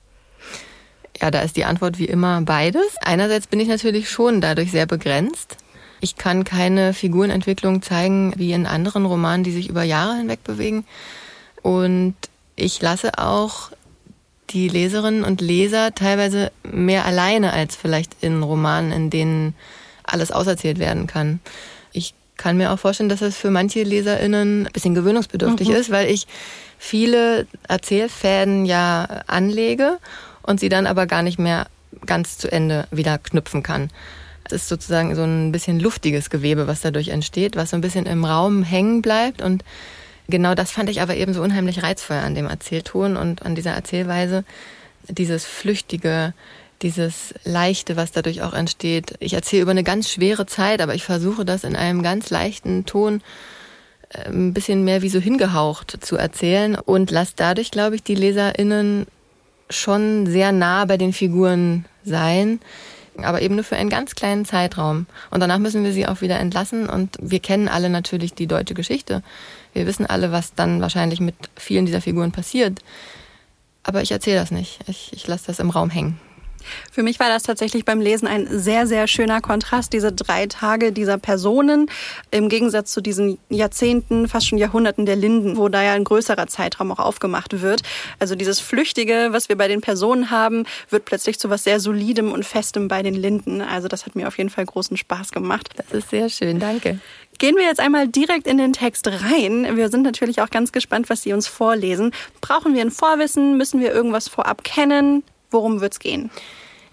Ja, 1.21 1.31
da 1.31 1.41
ist 1.41 1.57
die 1.57 1.65
Antwort 1.65 1.99
wie 1.99 2.07
immer 2.07 2.41
beides. 2.43 2.97
Einerseits 3.01 3.47
bin 3.47 3.61
ich 3.61 3.69
natürlich 3.69 4.11
schon 4.11 4.41
dadurch 4.41 4.71
sehr 4.71 4.87
begrenzt. 4.87 5.57
Ich 6.01 6.17
kann 6.17 6.45
keine 6.45 6.93
Figurenentwicklung 6.93 7.81
zeigen 7.81 8.35
wie 8.37 8.53
in 8.53 8.67
anderen 8.67 9.07
Romanen, 9.07 9.45
die 9.45 9.53
sich 9.53 9.71
über 9.71 9.85
Jahre 9.85 10.17
hinweg 10.17 10.45
bewegen. 10.45 10.85
Und 11.65 12.15
ich 12.57 12.83
lasse 12.83 13.19
auch 13.19 13.71
die 14.51 14.69
Leserinnen 14.69 15.25
und 15.25 15.41
Leser 15.41 15.95
teilweise 15.95 16.53
mehr 16.63 17.07
alleine 17.07 17.55
als 17.55 17.75
vielleicht 17.75 18.13
in 18.21 18.43
Romanen, 18.43 18.93
in 18.93 19.09
denen 19.09 19.55
alles 20.03 20.31
auserzählt 20.31 20.79
werden 20.79 21.07
kann. 21.07 21.41
Ich 21.93 22.13
kann 22.37 22.59
mir 22.59 22.71
auch 22.71 22.79
vorstellen, 22.79 23.09
dass 23.09 23.23
es 23.23 23.39
für 23.39 23.51
manche 23.51 23.83
LeserInnen 23.83 24.67
ein 24.67 24.73
bisschen 24.75 24.95
gewöhnungsbedürftig 24.95 25.69
mhm. 25.69 25.75
ist, 25.75 25.91
weil 25.91 26.11
ich 26.11 26.27
viele 26.79 27.47
Erzählfäden 27.67 28.67
ja 28.67 29.23
anlege 29.27 29.99
und 30.43 30.61
sie 30.61 30.69
dann 30.69 30.87
aber 30.87 31.07
gar 31.07 31.23
nicht 31.23 31.39
mehr 31.39 31.67
ganz 32.05 32.37
zu 32.37 32.53
Ende 32.53 32.87
wieder 32.91 33.17
knüpfen 33.17 33.63
kann. 33.63 33.89
Es 34.45 34.53
ist 34.53 34.69
sozusagen 34.69 35.15
so 35.15 35.23
ein 35.23 35.51
bisschen 35.51 35.81
luftiges 35.81 36.29
Gewebe, 36.29 36.67
was 36.67 36.83
dadurch 36.83 37.09
entsteht, 37.09 37.57
was 37.57 37.71
so 37.71 37.77
ein 37.77 37.81
bisschen 37.81 38.05
im 38.05 38.27
Raum 38.27 38.63
hängen 38.63 39.01
bleibt 39.01 39.41
und 39.41 39.65
Genau 40.29 40.55
das 40.55 40.71
fand 40.71 40.89
ich 40.89 41.03
aber 41.03 41.17
eben 41.17 41.35
so 41.35 41.43
unheimlich 41.43 41.83
reizvoll 41.83 42.17
an 42.17 42.35
dem 42.35 42.47
Erzählton 42.47 43.17
und 43.17 43.43
an 43.43 43.55
dieser 43.55 43.73
Erzählweise. 43.73 44.45
Dieses 45.09 45.45
Flüchtige, 45.45 46.33
dieses 46.83 47.35
Leichte, 47.45 47.97
was 47.97 48.13
dadurch 48.13 48.43
auch 48.43 48.55
entsteht. 48.55 49.15
Ich 49.21 49.35
erzähle 49.35 49.63
über 49.63 49.71
eine 49.71 49.85
ganz 49.85 50.11
schwere 50.11 50.47
Zeit, 50.47 50.81
aber 50.81 50.95
ich 50.95 51.05
versuche 51.05 51.45
das 51.45 51.65
in 51.65 51.77
einem 51.77 52.03
ganz 52.03 52.31
leichten 52.31 52.85
Ton 52.87 53.23
äh, 54.11 54.29
ein 54.29 54.55
bisschen 54.55 54.85
mehr 54.85 55.03
wie 55.03 55.09
so 55.09 55.19
hingehaucht 55.19 56.05
zu 56.05 56.17
erzählen 56.17 56.77
und 56.77 57.11
lasse 57.11 57.35
dadurch, 57.37 57.71
glaube 57.71 57.97
ich, 57.97 58.03
die 58.03 58.15
LeserInnen 58.15 59.07
schon 59.71 60.27
sehr 60.27 60.53
nah 60.53 60.85
bei 60.85 60.97
den 60.97 61.13
Figuren 61.13 61.87
sein, 62.05 62.61
aber 63.23 63.43
eben 63.43 63.55
nur 63.55 63.65
für 63.65 63.77
einen 63.77 63.91
ganz 63.91 64.15
kleinen 64.15 64.45
Zeitraum. 64.45 65.07
Und 65.31 65.41
danach 65.41 65.59
müssen 65.59 65.85
wir 65.85 65.93
sie 65.93 66.07
auch 66.07 66.21
wieder 66.21 66.39
entlassen 66.39 66.89
und 66.89 67.17
wir 67.21 67.41
kennen 67.41 67.69
alle 67.69 67.89
natürlich 67.89 68.35
die 68.35 68.47
deutsche 68.47 68.75
Geschichte. 68.75 69.23
Wir 69.75 69.87
wissen 69.87 70.07
alle, 70.07 70.33
was 70.33 70.55
dann 70.55 70.81
wahrscheinlich 70.81 71.21
mit 71.21 71.35
vielen 71.57 71.85
dieser 71.85 72.01
Figuren 72.01 72.33
passiert. 72.33 72.81
Aber 73.83 74.01
ich 74.01 74.13
erzähle 74.13 74.41
das 74.41 74.51
nicht. 74.51 74.79
Ich, 74.87 75.13
ich 75.13 75.27
lasse 75.27 75.49
das 75.49 75.59
im 75.59 75.71
Raum 75.71 75.91
hängen. 75.91 76.19
Für 76.91 77.03
mich 77.03 77.21
war 77.21 77.29
das 77.29 77.43
tatsächlich 77.43 77.85
beim 77.85 78.01
Lesen 78.01 78.29
ein 78.29 78.47
sehr, 78.51 78.87
sehr 78.87 79.07
schöner 79.07 79.41
Kontrast, 79.41 79.93
diese 79.93 80.13
drei 80.13 80.47
Tage 80.47 80.93
dieser 80.93 81.19
Personen 81.19 81.91
im 82.31 82.49
Gegensatz 82.49 82.93
zu 82.93 83.01
diesen 83.01 83.39
Jahrzehnten, 83.49 84.29
fast 84.29 84.49
schon 84.49 84.59
Jahrhunderten 84.59 85.07
der 85.07 85.17
Linden, 85.17 85.57
wo 85.57 85.69
da 85.69 85.83
ja 85.83 85.93
ein 85.93 86.05
größerer 86.05 86.47
Zeitraum 86.47 86.93
auch 86.93 86.99
aufgemacht 86.99 87.63
wird. 87.63 87.83
Also 88.19 88.35
dieses 88.35 88.61
Flüchtige, 88.61 89.29
was 89.31 89.49
wir 89.49 89.57
bei 89.57 89.69
den 89.69 89.81
Personen 89.81 90.31
haben, 90.31 90.65
wird 90.91 91.05
plötzlich 91.05 91.39
zu 91.39 91.51
was 91.51 91.65
sehr 91.65 91.81
Solidem 91.81 92.33
und 92.33 92.45
Festem 92.45 92.89
bei 92.89 93.03
den 93.03 93.15
Linden. 93.15 93.61
Also 93.61 93.89
das 93.89 94.07
hat 94.07 94.17
mir 94.17 94.29
auf 94.29 94.39
jeden 94.39 94.51
Fall 94.51 94.65
großen 94.65 94.97
Spaß 94.97 95.33
gemacht. 95.33 95.71
Das 95.77 95.93
ist 95.93 96.11
sehr 96.11 96.29
schön, 96.29 96.61
danke. 96.61 96.99
Gehen 97.39 97.57
wir 97.57 97.65
jetzt 97.65 97.81
einmal 97.81 98.07
direkt 98.07 98.47
in 98.47 98.59
den 98.59 98.73
Text 98.73 99.09
rein. 99.09 99.77
Wir 99.77 99.89
sind 99.89 100.03
natürlich 100.03 100.41
auch 100.41 100.51
ganz 100.51 100.71
gespannt, 100.71 101.11
was 101.11 101.23
Sie 101.23 101.33
uns 101.33 101.49
vorlesen. 101.49 102.13
Brauchen 102.41 102.75
wir 102.75 102.81
ein 102.81 102.93
Vorwissen? 102.93 103.57
Müssen 103.57 103.81
wir 103.81 103.93
irgendwas 103.93 104.29
vorab 104.29 104.63
kennen? 104.63 105.25
Worum 105.55 105.81
wird's 105.81 106.01
gehen? 106.01 106.31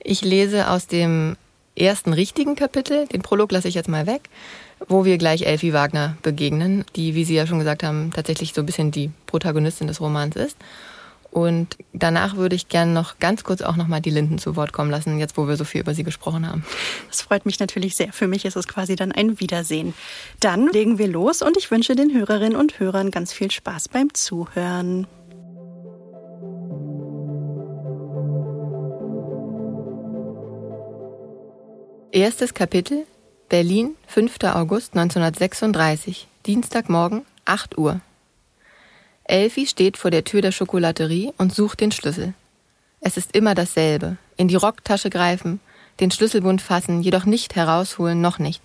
Ich 0.04 0.22
lese 0.22 0.70
aus 0.70 0.86
dem 0.86 1.36
ersten 1.76 2.14
richtigen 2.14 2.56
Kapitel, 2.56 3.08
den 3.08 3.24
Prolog 3.24 3.52
lasse 3.52 3.68
ich 3.68 3.74
jetzt 3.74 3.90
mal 3.90 4.06
weg, 4.06 4.30
wo 4.88 5.04
wir 5.04 5.18
gleich 5.18 5.48
Elfie 5.48 5.74
Wagner 5.74 6.16
begegnen, 6.22 6.86
die, 6.96 7.16
wie 7.16 7.24
Sie 7.24 7.34
ja 7.34 7.48
schon 7.48 7.58
gesagt 7.58 7.82
haben, 7.82 8.12
tatsächlich 8.14 8.54
so 8.54 8.62
ein 8.62 8.68
bisschen 8.68 8.92
die 8.92 9.10
Protagonistin 9.26 9.88
des 9.88 10.00
Romans 10.00 10.36
ist. 10.36 10.58
Und 11.32 11.76
danach 11.92 12.36
würde 12.36 12.56
ich 12.56 12.68
gerne 12.68 12.94
noch 12.94 13.18
ganz 13.18 13.44
kurz 13.44 13.64
auch 13.64 13.78
nochmal 13.78 14.02
die 14.02 14.12
Linden 14.12 14.38
zu 14.38 14.56
Wort 14.56 14.74
kommen 14.74 14.92
lassen, 14.92 15.18
jetzt 15.18 15.38
wo 15.38 15.48
wir 15.48 15.58
so 15.58 15.64
viel 15.64 15.82
über 15.82 15.96
sie 15.96 16.04
gesprochen 16.04 16.48
haben. 16.48 16.64
Das 17.08 17.24
freut 17.24 17.48
mich 17.48 17.60
natürlich 17.60 17.96
sehr. 17.96 18.14
Für 18.14 18.28
mich 18.28 18.46
ist 18.46 18.58
es 18.58 18.68
quasi 18.68 18.96
dann 18.96 19.12
ein 19.12 19.40
Wiedersehen. 19.40 19.96
Dann 20.40 20.68
legen 20.68 21.00
wir 21.00 21.08
los 21.08 21.42
und 21.42 21.58
ich 21.58 21.72
wünsche 21.72 21.96
den 21.96 22.14
Hörerinnen 22.14 22.56
und 22.56 22.80
Hörern 22.80 23.10
ganz 23.10 23.34
viel 23.34 23.50
Spaß 23.50 23.90
beim 23.90 24.14
Zuhören. 24.14 25.08
Erstes 32.14 32.54
Kapitel 32.54 33.08
Berlin, 33.48 33.96
5. 34.08 34.44
August 34.44 34.98
1936, 34.98 36.28
Dienstagmorgen, 36.46 37.22
8 37.46 37.78
Uhr. 37.78 38.02
Elfi 39.24 39.66
steht 39.66 39.96
vor 39.96 40.12
der 40.12 40.26
Tür 40.26 40.42
der 40.42 40.52
Schokolaterie 40.52 41.32
und 41.38 41.56
sucht 41.56 41.80
den 41.80 41.94
Schlüssel. 41.94 42.34
Es 43.00 43.16
ist 43.16 43.34
immer 43.34 43.56
dasselbe. 43.56 44.18
In 44.36 44.50
die 44.50 44.58
Rocktasche 44.58 45.10
greifen, 45.10 45.62
den 46.02 46.12
Schlüsselbund 46.12 46.62
fassen, 46.62 47.02
jedoch 47.02 47.24
nicht 47.24 47.56
herausholen, 47.56 48.20
noch 48.20 48.40
nicht. 48.40 48.62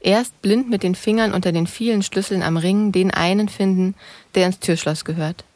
Erst 0.00 0.42
blind 0.42 0.68
mit 0.68 0.82
den 0.82 0.94
Fingern 0.94 1.32
unter 1.32 1.52
den 1.52 1.66
vielen 1.66 2.02
Schlüsseln 2.02 2.42
am 2.42 2.58
Ring 2.58 2.92
den 2.92 3.10
einen 3.10 3.48
finden, 3.48 3.94
der 4.34 4.44
ins 4.44 4.58
Türschloss 4.58 5.06
gehört. 5.06 5.46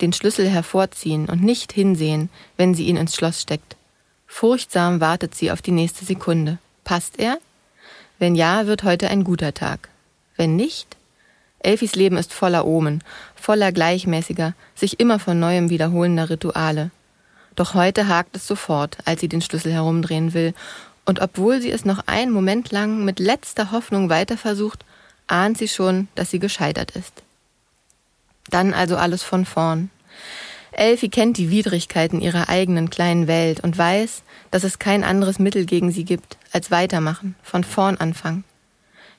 Den 0.00 0.14
Schlüssel 0.14 0.48
hervorziehen 0.48 1.28
und 1.28 1.42
nicht 1.42 1.74
hinsehen, 1.74 2.30
wenn 2.56 2.72
sie 2.72 2.86
ihn 2.86 2.96
ins 2.96 3.14
Schloss 3.14 3.42
steckt. 3.42 3.76
Furchtsam 4.36 5.00
wartet 5.00 5.36
sie 5.36 5.52
auf 5.52 5.62
die 5.62 5.70
nächste 5.70 6.04
Sekunde. 6.04 6.58
Passt 6.82 7.20
er? 7.20 7.38
Wenn 8.18 8.34
ja, 8.34 8.66
wird 8.66 8.82
heute 8.82 9.08
ein 9.08 9.22
guter 9.22 9.54
Tag. 9.54 9.90
Wenn 10.36 10.56
nicht, 10.56 10.96
Elfis 11.60 11.94
Leben 11.94 12.16
ist 12.16 12.32
voller 12.32 12.66
Omen, 12.66 13.04
voller 13.36 13.70
gleichmäßiger, 13.70 14.54
sich 14.74 14.98
immer 14.98 15.20
von 15.20 15.38
neuem 15.38 15.70
wiederholender 15.70 16.30
Rituale. 16.30 16.90
Doch 17.54 17.74
heute 17.74 18.08
hakt 18.08 18.34
es 18.34 18.48
sofort, 18.48 18.98
als 19.04 19.20
sie 19.20 19.28
den 19.28 19.40
Schlüssel 19.40 19.72
herumdrehen 19.72 20.34
will, 20.34 20.52
und 21.04 21.20
obwohl 21.20 21.60
sie 21.60 21.70
es 21.70 21.84
noch 21.84 22.08
einen 22.08 22.32
Moment 22.32 22.72
lang 22.72 23.04
mit 23.04 23.20
letzter 23.20 23.70
Hoffnung 23.70 24.10
weiter 24.10 24.36
versucht, 24.36 24.84
ahnt 25.28 25.58
sie 25.58 25.68
schon, 25.68 26.08
dass 26.16 26.32
sie 26.32 26.40
gescheitert 26.40 26.90
ist. 26.96 27.22
Dann 28.50 28.74
also 28.74 28.96
alles 28.96 29.22
von 29.22 29.44
vorn. 29.44 29.90
Elfie 30.78 31.08
kennt 31.08 31.36
die 31.36 31.50
Widrigkeiten 31.50 32.20
ihrer 32.20 32.48
eigenen 32.48 32.90
kleinen 32.90 33.26
Welt 33.26 33.60
und 33.60 33.76
weiß, 33.76 34.22
dass 34.50 34.64
es 34.64 34.78
kein 34.78 35.04
anderes 35.04 35.38
Mittel 35.38 35.66
gegen 35.66 35.90
sie 35.90 36.04
gibt, 36.04 36.36
als 36.52 36.70
weitermachen, 36.70 37.34
von 37.42 37.64
vorn 37.64 37.96
anfangen. 37.96 38.44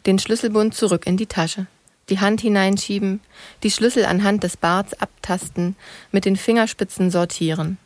Den 0.05 0.19
Schlüsselbund 0.19 0.75
zurück 0.75 1.07
in 1.07 1.17
die 1.17 1.25
Tasche, 1.25 1.67
die 2.09 2.19
Hand 2.19 2.41
hineinschieben, 2.41 3.21
die 3.63 3.71
Schlüssel 3.71 4.05
anhand 4.05 4.43
des 4.43 4.57
Barts 4.57 4.93
abtasten, 4.93 5.75
mit 6.12 6.25
den 6.25 6.35
Fingerspitzen 6.35 7.09
sortieren. 7.12 7.77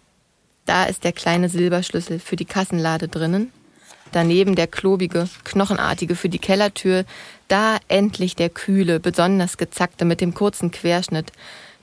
Da 0.66 0.86
ist 0.86 1.04
der 1.04 1.14
kleine 1.14 1.50
Silberschlüssel 1.50 2.20
für 2.20 2.36
die 2.36 2.46
Kassenlade 2.46 3.08
drinnen, 3.08 3.52
daneben 4.12 4.56
der 4.56 4.68
klobige, 4.68 5.30
knochenartige 5.44 6.16
für 6.16 6.30
die 6.30 6.40
Kellertür, 6.40 7.06
da 7.48 7.78
endlich 7.88 8.36
der 8.36 8.50
kühle, 8.50 9.00
besonders 9.00 9.58
gezackte 9.58 10.06
mit 10.06 10.22
dem 10.22 10.34
kurzen 10.34 10.72
Querschnitt, 10.72 11.32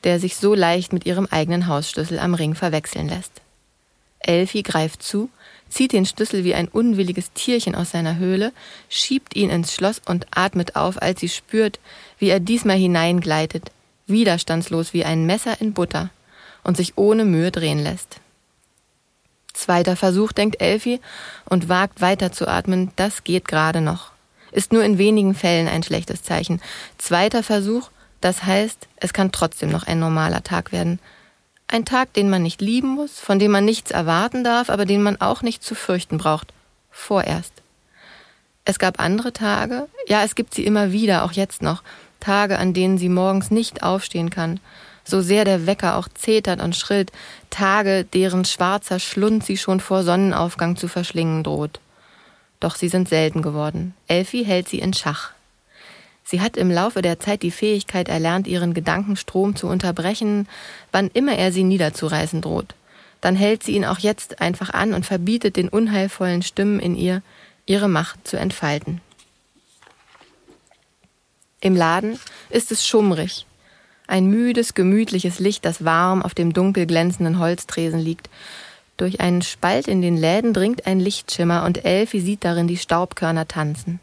der 0.07 0.21
sich 0.21 0.37
so 0.37 0.55
leicht 0.55 0.93
mit 0.93 1.05
ihrem 1.05 1.27
eigenen 1.27 1.67
Hausschlüssel 1.67 2.21
am 2.21 2.35
Ring 2.35 2.55
verwechseln 2.55 3.09
lässt. 3.09 3.33
Elfi 4.21 4.63
greift 4.63 5.03
zu, 5.03 5.31
zieht 5.69 5.93
den 5.93 6.07
Schlüssel 6.07 6.45
wie 6.45 6.55
ein 6.55 6.69
unwilliges 6.69 7.33
Tierchen 7.33 7.75
aus 7.75 7.91
seiner 7.91 8.17
Höhle, 8.17 8.53
schiebt 8.89 9.35
ihn 9.35 9.51
ins 9.51 9.75
Schloss 9.75 10.01
und 10.07 10.29
atmet 10.31 10.77
auf, 10.77 11.03
als 11.03 11.19
sie 11.19 11.29
spürt, 11.29 11.81
wie 12.21 12.29
er 12.29 12.39
diesmal 12.39 12.77
hineingleitet, 12.77 13.73
widerstandslos 14.07 14.93
wie 14.93 15.05
ein 15.05 15.27
Messer 15.27 15.61
in 15.61 15.73
Butter 15.73 16.11
und 16.63 16.77
sich 16.77 16.97
ohne 16.97 17.25
Mühe 17.25 17.51
drehen 17.51 17.83
lässt. 17.83 18.21
Zweiter 19.55 19.97
Versuch, 19.97 20.31
denkt 20.31 20.61
Elfi 20.61 21.01
und 21.47 21.69
wagt 21.69 22.01
weiter 22.01 22.31
zu 22.31 22.47
atmen, 22.47 22.93
das 22.95 23.25
geht 23.25 23.49
gerade 23.49 23.81
noch. 23.81 24.13
Ist 24.53 24.73
nur 24.73 24.85
in 24.85 24.99
wenigen 24.99 25.35
Fällen 25.35 25.67
ein 25.67 25.83
schlechtes 25.83 26.23
Zeichen. 26.23 26.61
Zweiter 26.97 27.43
Versuch, 27.43 27.91
das 28.27 28.43
heißt, 28.43 28.89
es 28.97 29.13
kann 29.13 29.31
trotzdem 29.31 29.71
noch 29.71 29.87
ein 29.87 30.01
normaler 30.01 30.43
Tag 30.43 30.73
werden. 30.73 30.99
Ein 31.69 31.85
Tag, 31.85 32.13
den 32.13 32.29
man 32.29 32.43
nicht 32.43 32.61
lieben 32.61 32.89
muss, 32.89 33.21
von 33.21 33.39
dem 33.39 33.53
man 33.53 33.65
nichts 33.65 33.93
erwarten 33.93 34.43
darf, 34.43 34.69
aber 34.69 34.85
den 34.85 35.01
man 35.01 35.21
auch 35.21 35.43
nicht 35.43 35.63
zu 35.63 35.77
fürchten 35.77 36.19
braucht. 36.19 36.53
Vorerst. 36.91 37.53
Es 38.65 38.81
gab 38.81 38.99
andere 38.99 39.33
Tage, 39.33 39.87
ja, 40.09 40.25
es 40.25 40.35
gibt 40.35 40.55
sie 40.55 40.67
immer 40.67 40.91
wieder, 40.91 41.23
auch 41.23 41.31
jetzt 41.31 41.63
noch, 41.63 41.85
Tage, 42.19 42.59
an 42.59 42.75
denen 42.75 42.99
sie 42.99 43.09
morgens 43.09 43.53
nicht 43.53 43.85
aufstehen 43.85 44.31
kann, 44.31 44.59
so 45.05 45.21
sehr 45.21 45.45
der 45.45 45.69
Wecker 45.69 45.95
auch 45.95 46.09
zetert 46.13 46.61
und 46.61 46.75
schrillt, 46.75 47.13
Tage, 47.51 48.03
deren 48.03 48.45
schwarzer 48.45 48.99
Schlund 48.99 49.45
sie 49.45 49.57
schon 49.57 49.79
vor 49.79 50.03
Sonnenaufgang 50.03 50.75
zu 50.75 50.89
verschlingen 50.89 51.45
droht. 51.45 51.79
Doch 52.59 52.75
sie 52.75 52.89
sind 52.89 53.09
selten 53.09 53.41
geworden. 53.41 53.95
Elfi 54.09 54.45
hält 54.45 54.69
sie 54.69 54.81
in 54.81 54.95
Schach. 54.95 55.36
Sie 56.29 56.41
hat 56.41 56.57
im 56.57 56.73
Laufe 56.73 57.03
der 57.03 57.21
Zeit 57.21 57.43
die 57.43 57.53
Fähigkeit 57.53 58.09
erlernt, 58.09 58.49
ihren 58.49 58.75
Gedankenstrom 58.75 59.55
zu 59.55 59.69
unterbrechen, 59.69 60.49
wann 60.91 61.09
immer 61.15 61.37
er 61.37 61.53
sie 61.53 61.63
niederzureißen 61.63 62.41
droht. 62.41 62.75
Dann 63.21 63.37
hält 63.37 63.63
sie 63.63 63.77
ihn 63.77 63.85
auch 63.85 64.01
jetzt 64.01 64.41
einfach 64.41 64.71
an 64.71 64.93
und 64.93 65.07
verbietet 65.07 65.57
den 65.57 65.69
unheilvollen 65.69 66.43
Stimmen 66.43 66.81
in 66.81 66.97
ihr, 66.97 67.23
ihre 67.65 67.89
Macht 67.89 68.27
zu 68.27 68.37
entfalten. 68.37 69.01
Im 71.61 71.77
Laden 71.77 72.19
ist 72.51 72.73
es 72.73 72.85
schummrig. 72.85 73.47
Ein 74.09 74.27
müdes, 74.27 74.75
gemütliches 74.75 75.39
Licht, 75.39 75.65
das 75.65 75.85
warm 75.85 76.23
auf 76.23 76.35
dem 76.35 76.53
dunkel 76.53 76.87
glänzenden 76.87 77.39
Holztresen 77.39 78.01
liegt. 78.01 78.29
Durch 78.97 79.21
einen 79.21 79.43
Spalt 79.43 79.87
in 79.87 80.03
den 80.03 80.17
Läden 80.17 80.53
dringt 80.53 80.87
ein 80.87 80.99
Lichtschimmer 80.99 81.65
und 81.65 81.85
Elfi 81.85 82.21
sieht 82.21 82.45
darin 82.45 82.67
die 82.67 82.79
Staubkörner 82.79 83.47
tanzen. 83.47 84.01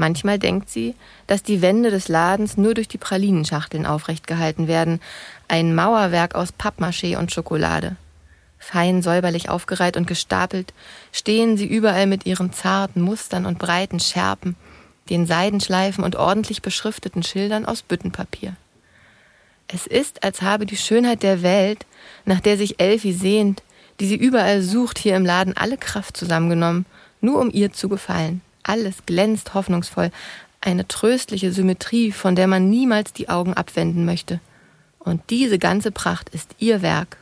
Manchmal 0.00 0.38
denkt 0.38 0.70
sie, 0.70 0.94
dass 1.26 1.42
die 1.42 1.60
Wände 1.60 1.90
des 1.90 2.08
Ladens 2.08 2.56
nur 2.56 2.72
durch 2.72 2.88
die 2.88 2.96
Pralinenschachteln 2.96 3.84
aufrecht 3.84 4.26
gehalten 4.26 4.66
werden, 4.66 4.98
ein 5.46 5.74
Mauerwerk 5.74 6.34
aus 6.34 6.54
Pappmaché 6.54 7.18
und 7.18 7.32
Schokolade. 7.32 7.96
Fein 8.58 9.02
säuberlich 9.02 9.50
aufgereiht 9.50 9.98
und 9.98 10.06
gestapelt 10.06 10.72
stehen 11.12 11.58
sie 11.58 11.66
überall 11.66 12.06
mit 12.06 12.24
ihren 12.24 12.50
zarten 12.50 13.02
Mustern 13.02 13.44
und 13.44 13.58
breiten 13.58 14.00
Schärpen, 14.00 14.56
den 15.10 15.26
Seidenschleifen 15.26 16.02
und 16.02 16.16
ordentlich 16.16 16.62
beschrifteten 16.62 17.22
Schildern 17.22 17.66
aus 17.66 17.82
Büttenpapier. 17.82 18.56
Es 19.68 19.86
ist, 19.86 20.24
als 20.24 20.40
habe 20.40 20.64
die 20.64 20.78
Schönheit 20.78 21.22
der 21.22 21.42
Welt, 21.42 21.84
nach 22.24 22.40
der 22.40 22.56
sich 22.56 22.80
Elfi 22.80 23.12
sehnt, 23.12 23.62
die 24.00 24.06
sie 24.06 24.16
überall 24.16 24.62
sucht, 24.62 24.98
hier 24.98 25.16
im 25.16 25.26
Laden 25.26 25.58
alle 25.58 25.76
Kraft 25.76 26.16
zusammengenommen, 26.16 26.86
nur 27.20 27.38
um 27.38 27.50
ihr 27.52 27.70
zu 27.74 27.90
gefallen. 27.90 28.40
Alles 28.62 29.06
glänzt 29.06 29.54
hoffnungsvoll, 29.54 30.10
eine 30.60 30.86
tröstliche 30.86 31.52
Symmetrie, 31.52 32.12
von 32.12 32.36
der 32.36 32.46
man 32.46 32.68
niemals 32.68 33.12
die 33.12 33.28
Augen 33.28 33.54
abwenden 33.54 34.04
möchte. 34.04 34.40
Und 34.98 35.22
diese 35.30 35.58
ganze 35.58 35.90
Pracht 35.90 36.28
ist 36.28 36.50
ihr 36.58 36.82
Werk. 36.82 37.16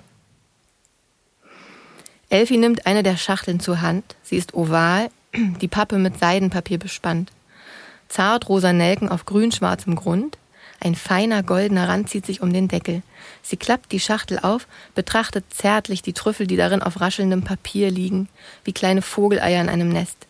Elfi 2.30 2.58
nimmt 2.58 2.86
eine 2.86 3.02
der 3.02 3.16
Schachteln 3.16 3.60
zur 3.60 3.80
Hand. 3.80 4.16
Sie 4.22 4.36
ist 4.36 4.54
oval, 4.54 5.10
die 5.60 5.68
Pappe 5.68 5.98
mit 5.98 6.18
Seidenpapier 6.18 6.78
bespannt. 6.78 7.32
Zart 8.08 8.48
rosa 8.48 8.72
Nelken 8.72 9.08
auf 9.08 9.24
grün-schwarzem 9.24 9.94
Grund. 9.94 10.36
Ein 10.80 10.94
feiner 10.94 11.42
goldener 11.42 11.88
Rand 11.88 12.08
zieht 12.08 12.24
sich 12.26 12.40
um 12.40 12.52
den 12.52 12.68
Deckel. 12.68 13.02
Sie 13.42 13.56
klappt 13.56 13.90
die 13.92 14.00
Schachtel 14.00 14.38
auf, 14.38 14.68
betrachtet 14.94 15.44
zärtlich 15.50 16.02
die 16.02 16.12
Trüffel, 16.12 16.46
die 16.46 16.56
darin 16.56 16.82
auf 16.82 17.00
raschelndem 17.00 17.42
Papier 17.42 17.90
liegen, 17.90 18.28
wie 18.64 18.72
kleine 18.72 19.02
Vogeleier 19.02 19.60
in 19.60 19.68
einem 19.68 19.88
Nest. 19.88 20.27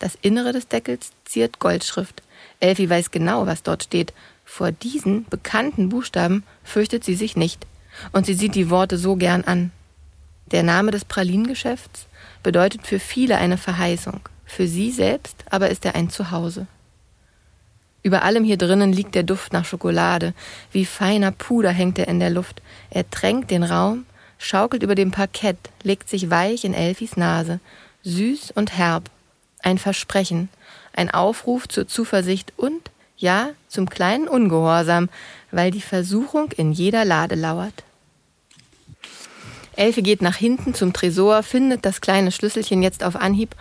Das 0.00 0.18
Innere 0.22 0.52
des 0.52 0.66
Deckels 0.66 1.12
ziert 1.26 1.60
Goldschrift. 1.60 2.22
Elfi 2.58 2.90
weiß 2.90 3.12
genau, 3.12 3.46
was 3.46 3.62
dort 3.62 3.84
steht. 3.84 4.12
Vor 4.44 4.72
diesen 4.72 5.26
bekannten 5.26 5.90
Buchstaben 5.90 6.42
fürchtet 6.64 7.04
sie 7.04 7.14
sich 7.14 7.36
nicht. 7.36 7.66
Und 8.10 8.26
sie 8.26 8.34
sieht 8.34 8.54
die 8.54 8.70
Worte 8.70 8.96
so 8.96 9.14
gern 9.14 9.44
an. 9.44 9.70
Der 10.50 10.62
Name 10.62 10.90
des 10.90 11.04
Pralinengeschäfts 11.04 12.06
bedeutet 12.42 12.86
für 12.86 12.98
viele 12.98 13.36
eine 13.36 13.58
Verheißung. 13.58 14.20
Für 14.46 14.66
sie 14.66 14.90
selbst 14.90 15.44
aber 15.50 15.68
ist 15.68 15.84
er 15.84 15.94
ein 15.94 16.08
Zuhause. 16.08 16.66
Über 18.02 18.22
allem 18.22 18.42
hier 18.42 18.56
drinnen 18.56 18.94
liegt 18.94 19.14
der 19.14 19.22
Duft 19.22 19.52
nach 19.52 19.66
Schokolade. 19.66 20.32
Wie 20.72 20.86
feiner 20.86 21.30
Puder 21.30 21.70
hängt 21.70 21.98
er 21.98 22.08
in 22.08 22.20
der 22.20 22.30
Luft. 22.30 22.62
Er 22.88 23.08
tränkt 23.10 23.50
den 23.50 23.62
Raum, 23.62 24.06
schaukelt 24.38 24.82
über 24.82 24.94
dem 24.94 25.10
Parkett, 25.10 25.58
legt 25.82 26.08
sich 26.08 26.30
weich 26.30 26.64
in 26.64 26.72
Elfis 26.72 27.18
Nase. 27.18 27.60
Süß 28.02 28.52
und 28.52 28.78
herb, 28.78 29.10
ein 29.62 29.78
Versprechen, 29.78 30.48
ein 30.94 31.10
Aufruf 31.10 31.68
zur 31.68 31.86
Zuversicht 31.86 32.52
und, 32.56 32.90
ja, 33.16 33.50
zum 33.68 33.88
kleinen 33.88 34.28
Ungehorsam, 34.28 35.08
weil 35.50 35.70
die 35.70 35.80
Versuchung 35.80 36.52
in 36.52 36.72
jeder 36.72 37.04
Lade 37.04 37.34
lauert. 37.34 37.84
Elfe 39.76 40.02
geht 40.02 40.20
nach 40.20 40.36
hinten 40.36 40.74
zum 40.74 40.92
Tresor, 40.92 41.42
findet 41.42 41.86
das 41.86 42.00
kleine 42.00 42.32
Schlüsselchen 42.32 42.82
jetzt 42.82 43.02
auf 43.02 43.16
Anhieb, 43.16 43.54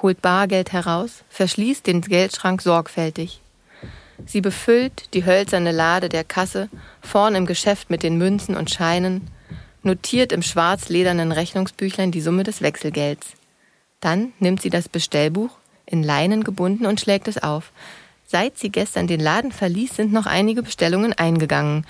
holt 0.00 0.22
Bargeld 0.22 0.72
heraus, 0.72 1.22
verschließt 1.30 1.86
den 1.86 2.00
Geldschrank 2.00 2.62
sorgfältig. 2.62 3.40
Sie 4.24 4.40
befüllt 4.40 5.12
die 5.14 5.26
hölzerne 5.26 5.72
Lade 5.72 6.08
der 6.08 6.24
Kasse, 6.24 6.70
vorn 7.02 7.34
im 7.34 7.46
Geschäft 7.46 7.90
mit 7.90 8.02
den 8.02 8.16
Münzen 8.16 8.56
und 8.56 8.70
Scheinen, 8.70 9.28
notiert 9.82 10.32
im 10.32 10.42
schwarzledernen 10.42 11.32
Rechnungsbüchlein 11.32 12.10
die 12.10 12.20
Summe 12.20 12.42
des 12.42 12.62
Wechselgelds. 12.62 13.35
Dann 14.06 14.32
nimmt 14.38 14.62
sie 14.62 14.70
das 14.70 14.88
Bestellbuch, 14.88 15.50
in 15.84 16.04
Leinen 16.04 16.44
gebunden, 16.44 16.86
und 16.86 17.00
schlägt 17.00 17.26
es 17.26 17.42
auf. 17.42 17.72
Seit 18.24 18.56
sie 18.56 18.70
gestern 18.70 19.08
den 19.08 19.18
Laden 19.18 19.50
verließ, 19.50 19.96
sind 19.96 20.12
noch 20.12 20.26
einige 20.26 20.62
Bestellungen 20.62 21.12
eingegangen. 21.12 21.84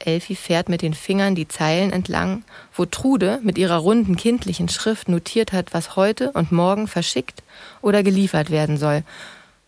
Elfi 0.00 0.34
fährt 0.34 0.68
mit 0.68 0.82
den 0.82 0.92
Fingern 0.92 1.36
die 1.36 1.46
Zeilen 1.46 1.92
entlang, 1.92 2.42
wo 2.74 2.84
Trude 2.84 3.38
mit 3.44 3.58
ihrer 3.58 3.76
runden 3.76 4.16
kindlichen 4.16 4.68
Schrift 4.68 5.08
notiert 5.08 5.52
hat, 5.52 5.72
was 5.72 5.94
heute 5.94 6.32
und 6.32 6.50
morgen 6.50 6.88
verschickt 6.88 7.44
oder 7.80 8.02
geliefert 8.02 8.50
werden 8.50 8.76
soll. 8.76 9.04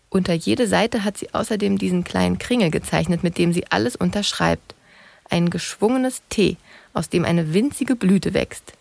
Unter 0.09 0.33
jede 0.33 0.67
Seite 0.67 1.05
hat 1.05 1.17
sie 1.17 1.33
außerdem 1.33 1.77
diesen 1.77 2.03
kleinen 2.03 2.39
Kringel 2.39 2.71
gezeichnet, 2.71 3.23
mit 3.23 3.37
dem 3.37 3.53
sie 3.53 3.71
alles 3.71 3.95
unterschreibt. 3.95 4.75
Ein 5.29 5.49
geschwungenes 5.49 6.23
T, 6.27 6.57
aus 6.93 7.07
dem 7.07 7.23
eine 7.23 7.53
winzige 7.53 7.95
Blüte 7.95 8.33
wächst. 8.33 8.73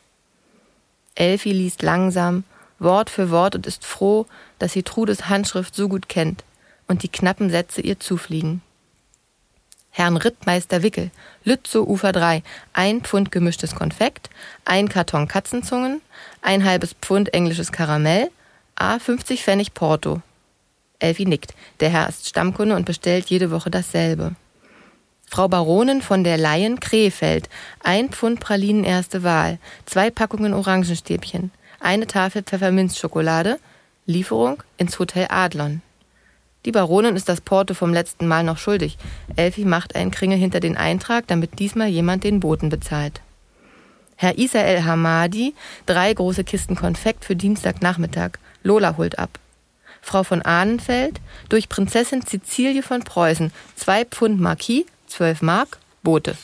Elfi 1.15 1.53
liest 1.53 1.83
langsam, 1.83 2.43
Wort 2.79 3.11
für 3.11 3.31
Wort 3.31 3.55
und 3.55 3.67
ist 3.67 3.85
froh, 3.85 4.27
dass 4.59 4.73
sie 4.73 4.83
Trudes 4.83 5.29
Handschrift 5.29 5.75
so 5.75 5.89
gut 5.89 6.09
kennt 6.09 6.45
und 6.89 7.03
die 7.03 7.09
knappen 7.09 7.51
Sätze 7.51 7.81
ihr 7.81 7.99
zufliegen. 8.01 8.63
Herrn 9.91 10.17
Rittmeister 10.17 10.83
Wickel, 10.83 11.13
Lützow 11.45 11.87
Ufer 11.87 12.11
3, 12.11 12.43
ein 12.73 13.03
Pfund 13.03 13.31
gemischtes 13.31 13.77
Konfekt, 13.77 14.29
ein 14.65 14.89
Karton 14.89 15.29
Katzenzungen, 15.29 16.01
ein 16.43 16.65
halbes 16.65 16.95
Pfund 17.01 17.33
englisches 17.33 17.71
Karamell, 17.71 18.31
a 18.75 18.99
50 18.99 19.45
Pfennig 19.45 19.73
Porto. 19.73 20.21
Elfi 20.99 21.27
nickt. 21.27 21.55
Der 21.79 21.91
Herr 21.91 22.09
ist 22.09 22.29
Stammkunde 22.29 22.75
und 22.75 22.87
bestellt 22.87 23.31
jede 23.31 23.53
Woche 23.53 23.71
dasselbe. 23.71 24.35
Frau 25.27 25.49
Baronin 25.49 26.03
von 26.03 26.25
der 26.25 26.39
Laien 26.39 26.81
Krefeld, 26.81 27.49
ein 27.81 28.11
Pfund 28.11 28.41
Pralinen 28.41 28.85
erste 28.85 29.23
Wahl, 29.23 29.59
zwei 29.87 30.11
Packungen 30.11 30.55
Orangenstäbchen, 30.55 31.51
eine 31.85 32.07
Tafel 32.07 32.43
Pfefferminzschokolade, 32.43 33.59
Lieferung 34.07 34.63
ins 34.77 34.99
Hotel 34.99 35.27
Adlon. 35.31 35.83
Die 36.65 36.73
Baronin 36.73 37.17
ist 37.17 37.29
das 37.29 37.41
Porto 37.41 37.75
vom 37.75 37.93
letzten 37.93 38.27
Mal 38.27 38.43
noch 38.43 38.59
schuldig. 38.59 38.97
Elfi 39.37 39.65
macht 39.65 39.95
einen 39.95 40.11
Kringel 40.11 40.39
hinter 40.39 40.61
den 40.61 40.77
Eintrag, 40.77 41.27
damit 41.27 41.59
diesmal 41.59 41.89
jemand 41.89 42.25
den 42.25 42.41
Boten 42.41 42.71
bezahlt. 42.71 43.21
Herr 44.17 44.39
Isael 44.39 44.85
Hamadi, 44.85 45.55
drei 45.87 46.15
große 46.15 46.45
Kisten 46.45 46.77
Konfekt 46.77 47.25
für 47.25 47.37
Dienstagnachmittag. 47.37 48.39
Lola 48.63 48.97
holt 48.97 49.19
ab. 49.19 49.39
Frau 50.01 50.23
von 50.23 50.43
Ahnenfeld, 50.43 51.21
durch 51.49 51.69
Prinzessin 51.69 52.23
Cecilie 52.27 52.83
von 52.83 53.03
Preußen, 53.03 53.53
zwei 53.75 54.05
Pfund 54.05 54.41
Marquis, 54.41 54.85
zwölf 55.07 55.43
Mark, 55.43 55.79
Boote. 56.03 56.37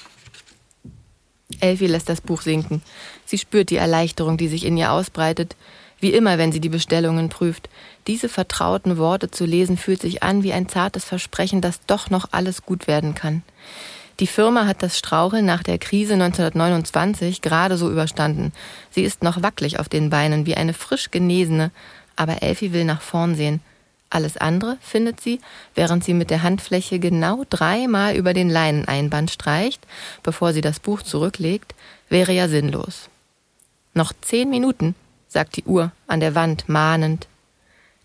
Elfie 1.60 1.86
lässt 1.86 2.08
das 2.08 2.20
Buch 2.20 2.42
sinken. 2.42 2.82
Sie 3.24 3.38
spürt 3.38 3.70
die 3.70 3.76
Erleichterung, 3.76 4.36
die 4.36 4.48
sich 4.48 4.64
in 4.64 4.76
ihr 4.76 4.92
ausbreitet. 4.92 5.56
Wie 5.98 6.12
immer, 6.12 6.38
wenn 6.38 6.52
sie 6.52 6.60
die 6.60 6.68
Bestellungen 6.68 7.28
prüft. 7.28 7.68
Diese 8.06 8.28
vertrauten 8.28 8.96
Worte 8.96 9.30
zu 9.30 9.44
lesen 9.44 9.76
fühlt 9.76 10.00
sich 10.00 10.22
an 10.22 10.42
wie 10.42 10.52
ein 10.52 10.68
zartes 10.68 11.04
Versprechen, 11.04 11.60
dass 11.60 11.84
doch 11.86 12.08
noch 12.08 12.28
alles 12.32 12.62
gut 12.62 12.86
werden 12.86 13.14
kann. 13.14 13.42
Die 14.20 14.26
Firma 14.26 14.66
hat 14.66 14.82
das 14.82 14.98
Straucheln 14.98 15.46
nach 15.46 15.62
der 15.62 15.78
Krise 15.78 16.14
1929 16.14 17.40
gerade 17.40 17.76
so 17.76 17.90
überstanden. 17.90 18.52
Sie 18.90 19.02
ist 19.02 19.22
noch 19.22 19.42
wackelig 19.42 19.78
auf 19.78 19.88
den 19.88 20.10
Beinen, 20.10 20.44
wie 20.44 20.56
eine 20.56 20.74
frisch 20.74 21.10
genesene, 21.10 21.70
aber 22.16 22.42
Elfie 22.42 22.72
will 22.72 22.84
nach 22.84 23.00
vorn 23.00 23.34
sehen. 23.34 23.60
Alles 24.10 24.36
andere, 24.36 24.76
findet 24.80 25.20
sie, 25.20 25.40
während 25.76 26.02
sie 26.02 26.14
mit 26.14 26.30
der 26.30 26.42
Handfläche 26.42 26.98
genau 26.98 27.44
dreimal 27.48 28.16
über 28.16 28.34
den 28.34 28.50
Leineneinband 28.50 29.30
streicht, 29.30 29.86
bevor 30.24 30.52
sie 30.52 30.60
das 30.60 30.80
Buch 30.80 31.02
zurücklegt, 31.02 31.76
wäre 32.08 32.32
ja 32.32 32.48
sinnlos. 32.48 33.08
Noch 33.94 34.12
zehn 34.20 34.50
Minuten, 34.50 34.96
sagt 35.28 35.56
die 35.56 35.64
Uhr 35.64 35.92
an 36.08 36.18
der 36.18 36.34
Wand 36.34 36.68
mahnend. 36.68 37.28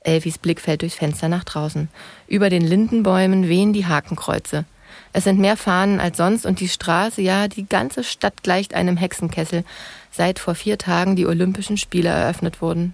Elfis 0.02 0.38
Blick 0.38 0.62
fällt 0.62 0.84
durchs 0.84 0.96
Fenster 0.96 1.28
nach 1.28 1.44
draußen. 1.44 1.90
Über 2.28 2.52
den 2.52 2.62
Lindenbäumen 2.62 3.50
wehen 3.50 3.74
die 3.74 3.88
Hakenkreuze. 3.88 4.66
Es 5.12 5.24
sind 5.24 5.40
mehr 5.40 5.58
Fahnen 5.58 6.00
als 6.00 6.18
sonst 6.18 6.46
und 6.46 6.60
die 6.60 6.70
Straße, 6.70 7.22
ja, 7.22 7.48
die 7.48 7.68
ganze 7.68 8.04
Stadt 8.04 8.44
gleicht 8.44 8.76
einem 8.76 8.98
Hexenkessel, 8.98 9.64
seit 10.12 10.38
vor 10.38 10.54
vier 10.54 10.78
Tagen 10.78 11.16
die 11.16 11.26
Olympischen 11.26 11.78
Spiele 11.78 12.10
eröffnet 12.10 12.62
wurden. 12.62 12.94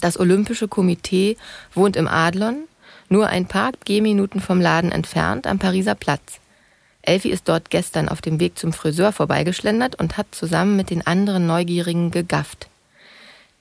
Das 0.00 0.18
Olympische 0.18 0.66
Komitee 0.66 1.36
wohnt 1.74 1.96
im 1.96 2.08
Adlon, 2.08 2.64
nur 3.08 3.26
ein 3.26 3.46
paar 3.46 3.72
Gehminuten 3.84 4.40
vom 4.40 4.60
Laden 4.60 4.92
entfernt 4.92 5.46
am 5.46 5.58
Pariser 5.58 5.94
Platz. 5.94 6.40
Elfi 7.02 7.30
ist 7.30 7.48
dort 7.48 7.70
gestern 7.70 8.08
auf 8.08 8.20
dem 8.20 8.40
Weg 8.40 8.58
zum 8.58 8.72
Friseur 8.72 9.12
vorbeigeschlendert 9.12 9.96
und 9.98 10.16
hat 10.16 10.26
zusammen 10.30 10.76
mit 10.76 10.90
den 10.90 11.06
anderen 11.06 11.46
Neugierigen 11.46 12.10
gegafft. 12.10 12.68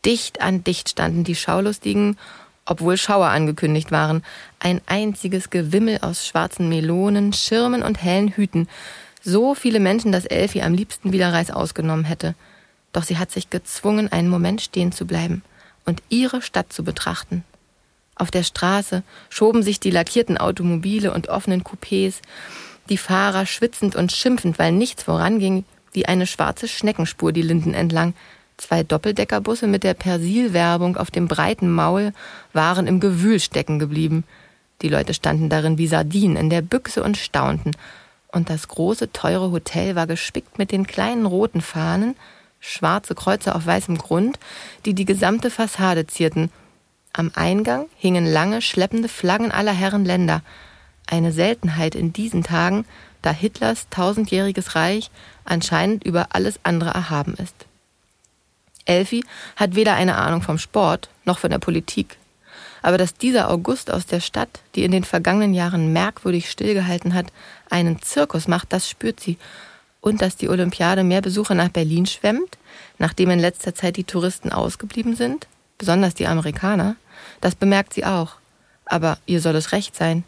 Dicht 0.06 0.42
an 0.42 0.64
dicht 0.64 0.90
standen 0.90 1.24
die 1.24 1.36
Schaulustigen, 1.36 2.18
obwohl 2.66 2.96
Schauer 2.96 3.28
angekündigt 3.28 3.92
waren. 3.92 4.24
Ein 4.60 4.82
einziges 4.86 5.50
Gewimmel 5.50 6.00
aus 6.02 6.26
schwarzen 6.26 6.70
Melonen, 6.70 7.34
Schirmen 7.34 7.82
und 7.82 8.02
hellen 8.02 8.30
Hüten. 8.30 8.70
So 9.22 9.56
viele 9.56 9.80
Menschen, 9.80 10.12
dass 10.12 10.26
Elfi 10.26 10.62
am 10.62 10.74
liebsten 10.74 11.12
wieder 11.12 11.34
Reis 11.34 11.52
ausgenommen 11.52 12.06
hätte. 12.06 12.36
Doch 12.94 13.04
sie 13.04 13.18
hat 13.18 13.32
sich 13.32 13.50
gezwungen, 13.50 14.12
einen 14.12 14.30
Moment 14.30 14.62
stehen 14.62 14.92
zu 14.92 15.06
bleiben 15.06 15.44
und 15.90 16.02
ihre 16.08 16.42
Stadt 16.42 16.72
zu 16.72 16.84
betrachten. 16.84 17.44
Auf 18.16 18.32
der 18.32 18.44
Straße 18.44 19.04
schoben 19.30 19.64
sich 19.64 19.80
die 19.80 19.92
lackierten 19.92 20.38
Automobile 20.38 21.12
und 21.12 21.30
offenen 21.30 21.64
Coupés, 21.64 22.22
die 22.90 22.98
Fahrer 22.98 23.46
schwitzend 23.46 23.96
und 23.96 24.12
schimpfend, 24.12 24.60
weil 24.60 24.72
nichts 24.72 25.04
voranging, 25.04 25.66
wie 25.92 26.06
eine 26.06 26.28
schwarze 26.28 26.68
Schneckenspur 26.68 27.32
die 27.32 27.42
Linden 27.42 27.74
entlang. 27.74 28.14
Zwei 28.58 28.84
Doppeldeckerbusse 28.84 29.68
mit 29.68 29.84
der 29.84 29.94
Persil-Werbung 29.94 30.98
auf 30.98 31.12
dem 31.12 31.28
breiten 31.28 31.72
Maul 31.72 32.14
waren 32.54 32.88
im 32.88 33.00
Gewühl 33.00 33.40
stecken 33.40 33.80
geblieben. 33.80 34.26
Die 34.82 34.90
Leute 34.90 35.14
standen 35.14 35.50
darin 35.50 35.78
wie 35.78 35.88
Sardinen 35.88 36.36
in 36.36 36.50
der 36.50 36.62
Büchse 36.62 37.04
und 37.04 37.18
staunten. 37.18 37.72
Und 38.28 38.50
das 38.50 38.68
große, 38.68 39.12
teure 39.12 39.52
Hotel 39.52 39.96
war 39.96 40.08
gespickt 40.08 40.60
mit 40.60 40.72
den 40.72 40.86
kleinen 40.86 41.26
roten 41.26 41.62
Fahnen, 41.62 42.16
schwarze 42.60 43.16
Kreuze 43.16 43.56
auf 43.56 43.66
weißem 43.66 43.98
Grund, 43.98 44.40
die 44.86 44.94
die 44.94 45.06
gesamte 45.06 45.50
Fassade 45.50 46.08
zierten. 46.08 46.52
Am 47.14 47.32
Eingang 47.36 47.88
hingen 47.98 48.26
lange, 48.26 48.62
schleppende 48.62 49.10
Flaggen 49.10 49.52
aller 49.52 49.74
Herren 49.74 50.06
Länder. 50.06 50.42
Eine 51.08 51.32
Seltenheit 51.32 51.96
in 51.96 52.14
diesen 52.14 52.44
Tagen, 52.44 52.86
da 53.22 53.32
Hitlers 53.32 53.88
tausendjähriges 53.90 54.76
Reich 54.76 55.10
anscheinend 55.44 56.04
über 56.04 56.28
alles 56.32 56.60
andere 56.64 56.92
erhaben 56.92 57.34
ist. 57.34 57.56
Elfi 58.86 59.24
hat 59.56 59.76
weder 59.76 59.94
eine 59.96 60.16
Ahnung 60.16 60.42
vom 60.42 60.58
Sport 60.58 61.10
noch 61.26 61.40
von 61.40 61.50
der 61.50 61.60
Politik. 61.60 62.18
Aber 62.82 62.98
dass 62.98 63.14
dieser 63.14 63.50
August 63.50 63.92
aus 63.92 64.06
der 64.06 64.20
Stadt, 64.20 64.62
die 64.76 64.84
in 64.84 64.92
den 64.92 65.04
vergangenen 65.04 65.54
Jahren 65.54 65.92
merkwürdig 65.92 66.50
stillgehalten 66.50 67.14
hat, 67.14 67.28
einen 67.70 68.02
Zirkus 68.02 68.48
macht, 68.48 68.72
das 68.72 68.90
spürt 68.90 69.20
sie 69.20 69.38
und 70.02 70.22
dass 70.22 70.38
die 70.38 70.50
Olympiade 70.50 71.04
mehr 71.04 71.22
Besucher 71.22 71.56
nach 71.56 71.70
Berlin 71.70 72.06
schwemmt, 72.06 72.58
nachdem 72.98 73.30
in 73.30 73.40
letzter 73.40 73.76
Zeit 73.76 73.98
die 73.98 74.04
Touristen 74.04 74.52
ausgeblieben 74.52 75.16
sind, 75.16 75.48
besonders 75.78 76.14
die 76.14 76.28
Amerikaner, 76.28 76.96
das 77.42 77.56
bemerkt 77.56 77.94
sie 77.94 78.06
auch. 78.06 78.36
Aber 78.86 79.18
ihr 79.26 79.42
soll 79.42 79.56
es 79.56 79.72
recht 79.72 79.96
sein. 79.96 80.24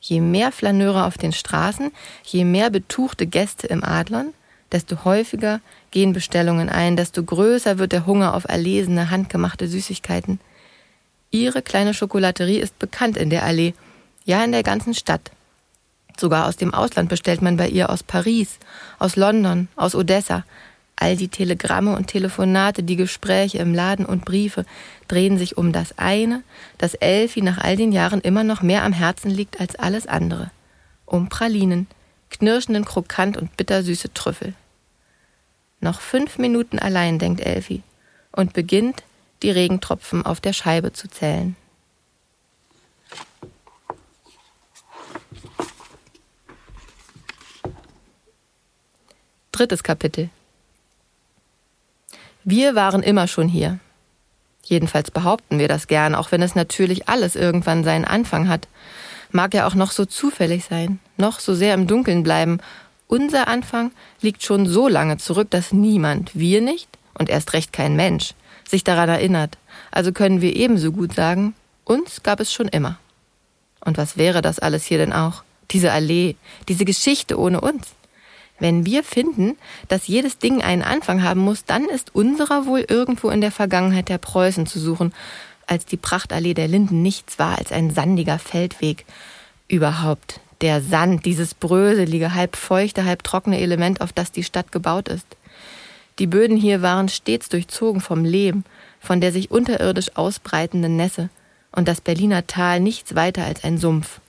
Je 0.00 0.20
mehr 0.20 0.52
Flaneure 0.52 1.06
auf 1.06 1.16
den 1.16 1.32
Straßen, 1.32 1.90
je 2.24 2.44
mehr 2.44 2.70
betuchte 2.70 3.26
Gäste 3.26 3.66
im 3.66 3.82
Adlern, 3.82 4.34
desto 4.70 5.04
häufiger 5.04 5.60
gehen 5.90 6.12
Bestellungen 6.12 6.68
ein, 6.68 6.96
desto 6.96 7.22
größer 7.22 7.78
wird 7.78 7.92
der 7.92 8.06
Hunger 8.06 8.34
auf 8.34 8.44
erlesene, 8.44 9.10
handgemachte 9.10 9.68
Süßigkeiten. 9.68 10.40
Ihre 11.30 11.62
kleine 11.62 11.94
Schokolaterie 11.94 12.58
ist 12.58 12.78
bekannt 12.78 13.16
in 13.16 13.30
der 13.30 13.44
Allee, 13.44 13.74
ja 14.24 14.44
in 14.44 14.52
der 14.52 14.62
ganzen 14.62 14.94
Stadt. 14.94 15.30
Sogar 16.16 16.46
aus 16.46 16.56
dem 16.56 16.72
Ausland 16.72 17.08
bestellt 17.08 17.42
man 17.42 17.56
bei 17.56 17.68
ihr 17.68 17.90
aus 17.90 18.02
Paris, 18.02 18.58
aus 18.98 19.16
London, 19.16 19.68
aus 19.76 19.94
Odessa. 19.94 20.44
All 20.96 21.16
die 21.16 21.28
Telegramme 21.28 21.96
und 21.96 22.06
Telefonate, 22.06 22.84
die 22.84 22.96
Gespräche 22.96 23.58
im 23.58 23.74
Laden 23.74 24.06
und 24.06 24.24
Briefe 24.24 24.64
drehen 25.08 25.38
sich 25.38 25.58
um 25.58 25.72
das 25.72 25.98
eine, 25.98 26.44
das 26.78 26.94
Elfi 26.94 27.42
nach 27.42 27.58
all 27.58 27.76
den 27.76 27.90
Jahren 27.90 28.20
immer 28.20 28.44
noch 28.44 28.62
mehr 28.62 28.84
am 28.84 28.92
Herzen 28.92 29.30
liegt 29.30 29.60
als 29.60 29.74
alles 29.74 30.06
andere. 30.06 30.52
Um 31.04 31.28
Pralinen, 31.28 31.88
knirschenden 32.30 32.84
Krokant 32.84 33.36
und 33.36 33.56
bittersüße 33.56 34.14
Trüffel. 34.14 34.54
Noch 35.80 36.00
fünf 36.00 36.38
Minuten 36.38 36.78
allein, 36.78 37.18
denkt 37.18 37.40
Elfi, 37.40 37.82
und 38.30 38.52
beginnt, 38.52 39.02
die 39.42 39.50
Regentropfen 39.50 40.24
auf 40.24 40.40
der 40.40 40.52
Scheibe 40.52 40.92
zu 40.92 41.08
zählen. 41.08 41.56
Drittes 49.54 49.84
Kapitel. 49.84 50.30
Wir 52.42 52.74
waren 52.74 53.04
immer 53.04 53.28
schon 53.28 53.46
hier. 53.46 53.78
Jedenfalls 54.64 55.12
behaupten 55.12 55.60
wir 55.60 55.68
das 55.68 55.86
gern, 55.86 56.16
auch 56.16 56.32
wenn 56.32 56.42
es 56.42 56.56
natürlich 56.56 57.08
alles 57.08 57.36
irgendwann 57.36 57.84
seinen 57.84 58.04
Anfang 58.04 58.48
hat. 58.48 58.66
Mag 59.30 59.54
ja 59.54 59.68
auch 59.68 59.76
noch 59.76 59.92
so 59.92 60.06
zufällig 60.06 60.64
sein, 60.64 60.98
noch 61.18 61.38
so 61.38 61.54
sehr 61.54 61.74
im 61.74 61.86
Dunkeln 61.86 62.24
bleiben. 62.24 62.58
Unser 63.06 63.46
Anfang 63.46 63.92
liegt 64.20 64.42
schon 64.42 64.66
so 64.66 64.88
lange 64.88 65.18
zurück, 65.18 65.50
dass 65.50 65.72
niemand, 65.72 66.34
wir 66.34 66.60
nicht 66.60 66.88
und 67.16 67.28
erst 67.28 67.52
recht 67.52 67.72
kein 67.72 67.94
Mensch, 67.94 68.34
sich 68.68 68.82
daran 68.82 69.08
erinnert. 69.08 69.56
Also 69.92 70.10
können 70.10 70.40
wir 70.40 70.56
ebenso 70.56 70.90
gut 70.90 71.14
sagen, 71.14 71.54
uns 71.84 72.24
gab 72.24 72.40
es 72.40 72.52
schon 72.52 72.66
immer. 72.66 72.98
Und 73.84 73.98
was 73.98 74.16
wäre 74.16 74.42
das 74.42 74.58
alles 74.58 74.84
hier 74.84 74.98
denn 74.98 75.12
auch? 75.12 75.44
Diese 75.70 75.92
Allee, 75.92 76.34
diese 76.68 76.84
Geschichte 76.84 77.38
ohne 77.38 77.60
uns? 77.60 77.94
Wenn 78.58 78.86
wir 78.86 79.02
finden, 79.02 79.56
dass 79.88 80.06
jedes 80.06 80.38
Ding 80.38 80.62
einen 80.62 80.82
Anfang 80.82 81.22
haben 81.22 81.40
muss, 81.40 81.64
dann 81.64 81.86
ist 81.86 82.14
unserer 82.14 82.66
wohl 82.66 82.84
irgendwo 82.88 83.30
in 83.30 83.40
der 83.40 83.50
Vergangenheit 83.50 84.08
der 84.08 84.18
Preußen 84.18 84.66
zu 84.66 84.78
suchen, 84.78 85.12
als 85.66 85.86
die 85.86 85.96
Prachtallee 85.96 86.54
der 86.54 86.68
Linden 86.68 87.02
nichts 87.02 87.38
war 87.38 87.58
als 87.58 87.72
ein 87.72 87.90
sandiger 87.90 88.38
Feldweg. 88.38 89.04
Überhaupt 89.66 90.40
der 90.60 90.80
Sand, 90.80 91.24
dieses 91.26 91.54
bröselige, 91.54 92.34
halb 92.34 92.56
feuchte, 92.56 93.04
halb 93.04 93.24
trockene 93.24 93.60
Element, 93.60 94.00
auf 94.00 94.12
das 94.12 94.30
die 94.30 94.44
Stadt 94.44 94.70
gebaut 94.70 95.08
ist. 95.08 95.26
Die 96.20 96.28
Böden 96.28 96.56
hier 96.56 96.80
waren 96.80 97.08
stets 97.08 97.48
durchzogen 97.48 98.00
vom 98.00 98.24
Lehm, 98.24 98.64
von 99.00 99.20
der 99.20 99.32
sich 99.32 99.50
unterirdisch 99.50 100.16
ausbreitenden 100.16 100.96
Nässe, 100.96 101.28
und 101.72 101.88
das 101.88 102.00
Berliner 102.00 102.46
Tal 102.46 102.78
nichts 102.78 103.16
weiter 103.16 103.44
als 103.44 103.64
ein 103.64 103.78
Sumpf 103.78 104.20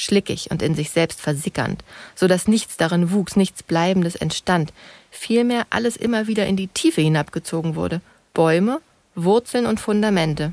schlickig 0.00 0.50
und 0.50 0.62
in 0.62 0.74
sich 0.74 0.90
selbst 0.90 1.20
versickernd, 1.20 1.84
so 2.14 2.26
dass 2.26 2.48
nichts 2.48 2.76
darin 2.76 3.12
wuchs, 3.12 3.36
nichts 3.36 3.62
Bleibendes 3.62 4.16
entstand, 4.16 4.72
vielmehr 5.10 5.66
alles 5.70 5.96
immer 5.96 6.26
wieder 6.26 6.46
in 6.46 6.56
die 6.56 6.68
Tiefe 6.68 7.00
hinabgezogen 7.00 7.74
wurde, 7.74 8.00
Bäume, 8.34 8.80
Wurzeln 9.14 9.66
und 9.66 9.80
Fundamente. 9.80 10.52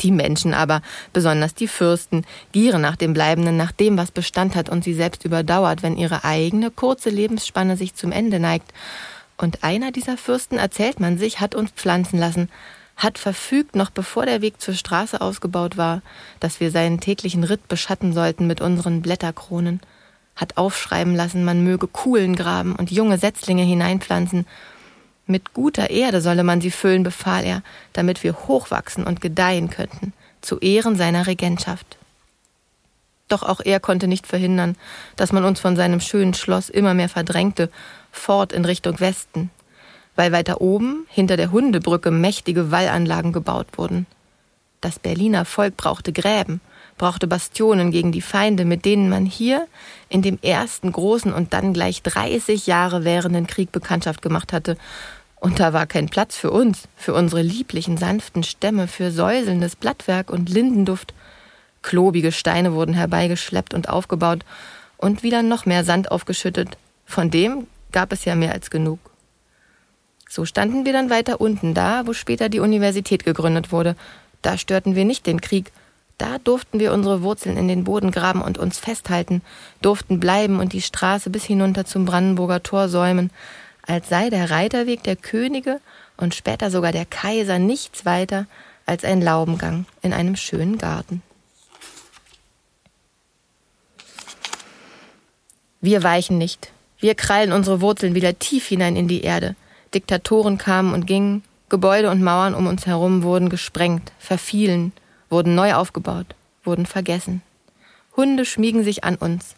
Die 0.00 0.12
Menschen 0.12 0.54
aber, 0.54 0.80
besonders 1.12 1.54
die 1.54 1.68
Fürsten, 1.68 2.24
gieren 2.52 2.80
nach 2.80 2.96
dem 2.96 3.12
Bleibenden, 3.12 3.56
nach 3.56 3.72
dem, 3.72 3.98
was 3.98 4.10
Bestand 4.10 4.54
hat 4.56 4.70
und 4.70 4.82
sie 4.82 4.94
selbst 4.94 5.24
überdauert, 5.24 5.82
wenn 5.82 5.96
ihre 5.96 6.24
eigene 6.24 6.70
kurze 6.70 7.10
Lebensspanne 7.10 7.76
sich 7.76 7.94
zum 7.94 8.10
Ende 8.10 8.40
neigt. 8.40 8.72
Und 9.36 9.62
einer 9.62 9.92
dieser 9.92 10.16
Fürsten, 10.16 10.58
erzählt 10.58 11.00
man 11.00 11.18
sich, 11.18 11.40
hat 11.40 11.54
uns 11.54 11.70
pflanzen 11.70 12.18
lassen, 12.18 12.48
hat 13.00 13.18
verfügt, 13.18 13.74
noch 13.74 13.88
bevor 13.88 14.26
der 14.26 14.42
Weg 14.42 14.60
zur 14.60 14.74
Straße 14.74 15.20
ausgebaut 15.20 15.78
war, 15.78 16.02
dass 16.38 16.60
wir 16.60 16.70
seinen 16.70 17.00
täglichen 17.00 17.44
Ritt 17.44 17.66
beschatten 17.66 18.12
sollten 18.12 18.46
mit 18.46 18.60
unseren 18.60 19.00
Blätterkronen, 19.00 19.80
hat 20.36 20.58
aufschreiben 20.58 21.16
lassen, 21.16 21.42
man 21.42 21.64
möge 21.64 21.86
Kuhlen 21.86 22.36
graben 22.36 22.76
und 22.76 22.90
junge 22.90 23.16
Setzlinge 23.16 23.62
hineinpflanzen. 23.62 24.46
Mit 25.26 25.54
guter 25.54 25.88
Erde 25.88 26.20
solle 26.20 26.44
man 26.44 26.60
sie 26.60 26.70
füllen, 26.70 27.02
befahl 27.02 27.44
er, 27.44 27.62
damit 27.94 28.22
wir 28.22 28.34
hochwachsen 28.34 29.04
und 29.04 29.22
gedeihen 29.22 29.70
könnten, 29.70 30.12
zu 30.42 30.58
Ehren 30.58 30.96
seiner 30.96 31.26
Regentschaft. 31.26 31.96
Doch 33.28 33.42
auch 33.42 33.60
er 33.64 33.80
konnte 33.80 34.08
nicht 34.08 34.26
verhindern, 34.26 34.76
dass 35.16 35.32
man 35.32 35.44
uns 35.44 35.58
von 35.58 35.74
seinem 35.74 36.00
schönen 36.00 36.34
Schloss 36.34 36.68
immer 36.68 36.92
mehr 36.92 37.08
verdrängte, 37.08 37.70
fort 38.12 38.52
in 38.52 38.66
Richtung 38.66 39.00
Westen, 39.00 39.50
weil 40.16 40.32
weiter 40.32 40.60
oben, 40.60 41.06
hinter 41.08 41.36
der 41.36 41.52
Hundebrücke, 41.52 42.10
mächtige 42.10 42.70
Wallanlagen 42.70 43.32
gebaut 43.32 43.66
wurden. 43.76 44.06
Das 44.80 44.98
Berliner 44.98 45.44
Volk 45.44 45.76
brauchte 45.76 46.12
Gräben, 46.12 46.60
brauchte 46.96 47.26
Bastionen 47.26 47.90
gegen 47.90 48.12
die 48.12 48.22
Feinde, 48.22 48.64
mit 48.64 48.84
denen 48.84 49.08
man 49.08 49.26
hier 49.26 49.66
in 50.08 50.22
dem 50.22 50.38
ersten 50.42 50.92
großen 50.92 51.32
und 51.32 51.52
dann 51.52 51.72
gleich 51.72 52.02
30 52.02 52.66
Jahre 52.66 53.04
währenden 53.04 53.46
Krieg 53.46 53.72
Bekanntschaft 53.72 54.22
gemacht 54.22 54.52
hatte. 54.52 54.76
Und 55.36 55.60
da 55.60 55.72
war 55.72 55.86
kein 55.86 56.08
Platz 56.08 56.36
für 56.36 56.50
uns, 56.50 56.88
für 56.96 57.14
unsere 57.14 57.42
lieblichen, 57.42 57.96
sanften 57.96 58.42
Stämme, 58.42 58.88
für 58.88 59.10
säuselndes 59.10 59.76
Blattwerk 59.76 60.30
und 60.30 60.50
Lindenduft. 60.50 61.14
Klobige 61.82 62.32
Steine 62.32 62.74
wurden 62.74 62.94
herbeigeschleppt 62.94 63.72
und 63.72 63.88
aufgebaut 63.88 64.44
und 64.98 65.22
wieder 65.22 65.42
noch 65.42 65.64
mehr 65.64 65.84
Sand 65.84 66.10
aufgeschüttet. 66.10 66.76
Von 67.06 67.30
dem 67.30 67.66
gab 67.92 68.12
es 68.12 68.24
ja 68.24 68.34
mehr 68.34 68.52
als 68.52 68.70
genug. 68.70 69.09
So 70.32 70.44
standen 70.44 70.84
wir 70.84 70.92
dann 70.92 71.10
weiter 71.10 71.40
unten, 71.40 71.74
da, 71.74 72.06
wo 72.06 72.12
später 72.12 72.48
die 72.48 72.60
Universität 72.60 73.24
gegründet 73.24 73.72
wurde. 73.72 73.96
Da 74.42 74.56
störten 74.56 74.94
wir 74.94 75.04
nicht 75.04 75.26
den 75.26 75.40
Krieg. 75.40 75.72
Da 76.18 76.38
durften 76.38 76.78
wir 76.78 76.92
unsere 76.92 77.22
Wurzeln 77.22 77.56
in 77.56 77.66
den 77.66 77.82
Boden 77.82 78.12
graben 78.12 78.40
und 78.40 78.56
uns 78.56 78.78
festhalten, 78.78 79.42
durften 79.82 80.20
bleiben 80.20 80.60
und 80.60 80.72
die 80.72 80.82
Straße 80.82 81.30
bis 81.30 81.44
hinunter 81.44 81.84
zum 81.84 82.04
Brandenburger 82.04 82.62
Tor 82.62 82.88
säumen, 82.88 83.32
als 83.84 84.08
sei 84.08 84.30
der 84.30 84.52
Reiterweg 84.52 85.02
der 85.02 85.16
Könige 85.16 85.80
und 86.16 86.32
später 86.32 86.70
sogar 86.70 86.92
der 86.92 87.06
Kaiser 87.06 87.58
nichts 87.58 88.04
weiter 88.04 88.46
als 88.86 89.02
ein 89.02 89.20
Laubengang 89.20 89.84
in 90.00 90.12
einem 90.12 90.36
schönen 90.36 90.78
Garten. 90.78 91.22
Wir 95.80 96.04
weichen 96.04 96.38
nicht. 96.38 96.70
Wir 97.00 97.16
krallen 97.16 97.50
unsere 97.50 97.80
Wurzeln 97.80 98.14
wieder 98.14 98.38
tief 98.38 98.68
hinein 98.68 98.94
in 98.94 99.08
die 99.08 99.22
Erde. 99.22 99.56
Diktatoren 99.94 100.58
kamen 100.58 100.94
und 100.94 101.06
gingen, 101.06 101.42
Gebäude 101.68 102.10
und 102.10 102.22
Mauern 102.22 102.54
um 102.54 102.66
uns 102.66 102.86
herum 102.86 103.22
wurden 103.22 103.48
gesprengt, 103.48 104.12
verfielen, 104.18 104.92
wurden 105.28 105.54
neu 105.54 105.74
aufgebaut, 105.74 106.34
wurden 106.64 106.86
vergessen. 106.86 107.42
Hunde 108.16 108.44
schmiegen 108.44 108.84
sich 108.84 109.04
an 109.04 109.16
uns. 109.16 109.54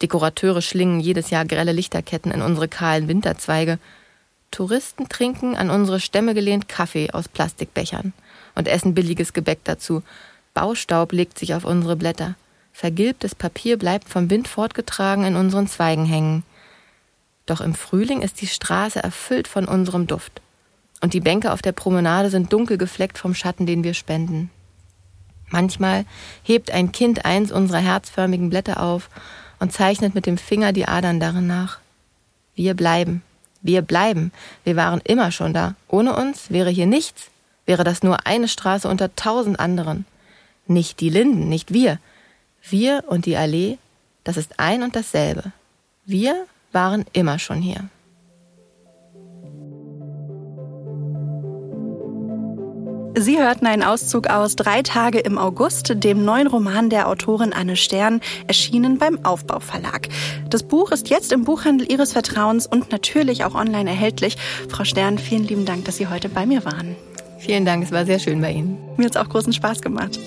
Dekorateure 0.00 0.62
schlingen 0.62 1.00
jedes 1.00 1.30
Jahr 1.30 1.44
grelle 1.44 1.72
Lichterketten 1.72 2.30
in 2.30 2.42
unsere 2.42 2.68
kahlen 2.68 3.08
Winterzweige. 3.08 3.78
Touristen 4.50 5.08
trinken 5.08 5.56
an 5.56 5.70
unsere 5.70 6.00
Stämme 6.00 6.34
gelehnt 6.34 6.68
Kaffee 6.68 7.10
aus 7.10 7.28
Plastikbechern 7.28 8.12
und 8.54 8.68
essen 8.68 8.94
billiges 8.94 9.32
Gebäck 9.32 9.60
dazu. 9.64 10.02
Baustaub 10.54 11.12
legt 11.12 11.38
sich 11.38 11.54
auf 11.54 11.64
unsere 11.64 11.96
Blätter. 11.96 12.36
Vergilbtes 12.72 13.34
Papier 13.34 13.76
bleibt 13.76 14.08
vom 14.08 14.30
Wind 14.30 14.46
fortgetragen 14.46 15.24
in 15.24 15.34
unseren 15.34 15.66
Zweigen 15.66 16.04
hängen. 16.04 16.44
Doch 17.48 17.62
im 17.62 17.74
Frühling 17.74 18.20
ist 18.20 18.42
die 18.42 18.46
Straße 18.46 19.02
erfüllt 19.02 19.48
von 19.48 19.64
unserem 19.64 20.06
Duft. 20.06 20.42
Und 21.00 21.14
die 21.14 21.20
Bänke 21.20 21.50
auf 21.50 21.62
der 21.62 21.72
Promenade 21.72 22.28
sind 22.28 22.52
dunkel 22.52 22.76
gefleckt 22.76 23.16
vom 23.16 23.34
Schatten, 23.34 23.64
den 23.64 23.82
wir 23.84 23.94
spenden. 23.94 24.50
Manchmal 25.48 26.04
hebt 26.42 26.70
ein 26.70 26.92
Kind 26.92 27.24
eins 27.24 27.50
unserer 27.50 27.78
herzförmigen 27.78 28.50
Blätter 28.50 28.82
auf 28.82 29.08
und 29.60 29.72
zeichnet 29.72 30.14
mit 30.14 30.26
dem 30.26 30.36
Finger 30.36 30.74
die 30.74 30.86
Adern 30.86 31.20
darin 31.20 31.46
nach. 31.46 31.78
Wir 32.54 32.74
bleiben. 32.74 33.22
Wir 33.62 33.80
bleiben. 33.80 34.30
Wir 34.64 34.76
waren 34.76 35.00
immer 35.04 35.32
schon 35.32 35.54
da. 35.54 35.74
Ohne 35.88 36.16
uns 36.16 36.50
wäre 36.50 36.68
hier 36.68 36.86
nichts. 36.86 37.30
Wäre 37.64 37.82
das 37.82 38.02
nur 38.02 38.26
eine 38.26 38.48
Straße 38.48 38.86
unter 38.86 39.16
tausend 39.16 39.58
anderen. 39.58 40.04
Nicht 40.66 41.00
die 41.00 41.08
Linden, 41.08 41.48
nicht 41.48 41.72
wir. 41.72 41.98
Wir 42.68 43.04
und 43.06 43.24
die 43.24 43.38
Allee, 43.38 43.78
das 44.22 44.36
ist 44.36 44.60
ein 44.60 44.82
und 44.82 44.94
dasselbe. 44.94 45.52
Wir 46.04 46.46
waren 46.72 47.04
immer 47.12 47.38
schon 47.38 47.60
hier. 47.60 47.88
Sie 53.20 53.38
hörten 53.40 53.66
einen 53.66 53.82
Auszug 53.82 54.28
aus 54.28 54.54
Drei 54.54 54.82
Tage 54.82 55.18
im 55.18 55.38
August, 55.38 55.92
dem 56.04 56.24
neuen 56.24 56.46
Roman 56.46 56.88
der 56.88 57.08
Autorin 57.08 57.52
Anne 57.52 57.74
Stern, 57.74 58.20
erschienen 58.46 58.98
beim 58.98 59.24
Aufbau 59.24 59.58
Verlag. 59.58 60.08
Das 60.50 60.62
Buch 60.62 60.92
ist 60.92 61.10
jetzt 61.10 61.32
im 61.32 61.42
Buchhandel 61.42 61.90
Ihres 61.90 62.12
Vertrauens 62.12 62.68
und 62.68 62.92
natürlich 62.92 63.44
auch 63.44 63.56
online 63.56 63.90
erhältlich. 63.90 64.36
Frau 64.68 64.84
Stern, 64.84 65.18
vielen 65.18 65.48
lieben 65.48 65.64
Dank, 65.64 65.84
dass 65.84 65.96
Sie 65.96 66.06
heute 66.06 66.28
bei 66.28 66.46
mir 66.46 66.64
waren. 66.64 66.94
Vielen 67.40 67.64
Dank, 67.64 67.82
es 67.82 67.90
war 67.90 68.06
sehr 68.06 68.20
schön 68.20 68.40
bei 68.40 68.52
Ihnen. 68.52 68.78
Mir 68.96 69.06
hat 69.06 69.16
es 69.16 69.20
auch 69.20 69.28
großen 69.28 69.52
Spaß 69.52 69.82
gemacht. 69.82 70.18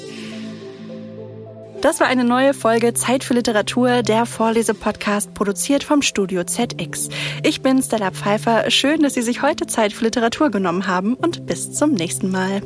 Das 1.81 1.99
war 1.99 2.05
eine 2.05 2.23
neue 2.23 2.53
Folge 2.53 2.93
Zeit 2.93 3.23
für 3.23 3.33
Literatur, 3.33 4.03
der 4.03 4.27
Vorlesepodcast, 4.27 5.33
produziert 5.33 5.83
vom 5.83 6.03
Studio 6.03 6.43
ZX. 6.43 7.09
Ich 7.41 7.63
bin 7.63 7.81
Stella 7.81 8.11
Pfeiffer. 8.11 8.69
Schön, 8.69 9.01
dass 9.01 9.15
Sie 9.15 9.23
sich 9.23 9.41
heute 9.41 9.65
Zeit 9.65 9.91
für 9.91 10.05
Literatur 10.05 10.51
genommen 10.51 10.85
haben 10.85 11.15
und 11.15 11.47
bis 11.47 11.71
zum 11.71 11.93
nächsten 11.93 12.29
Mal. 12.29 12.61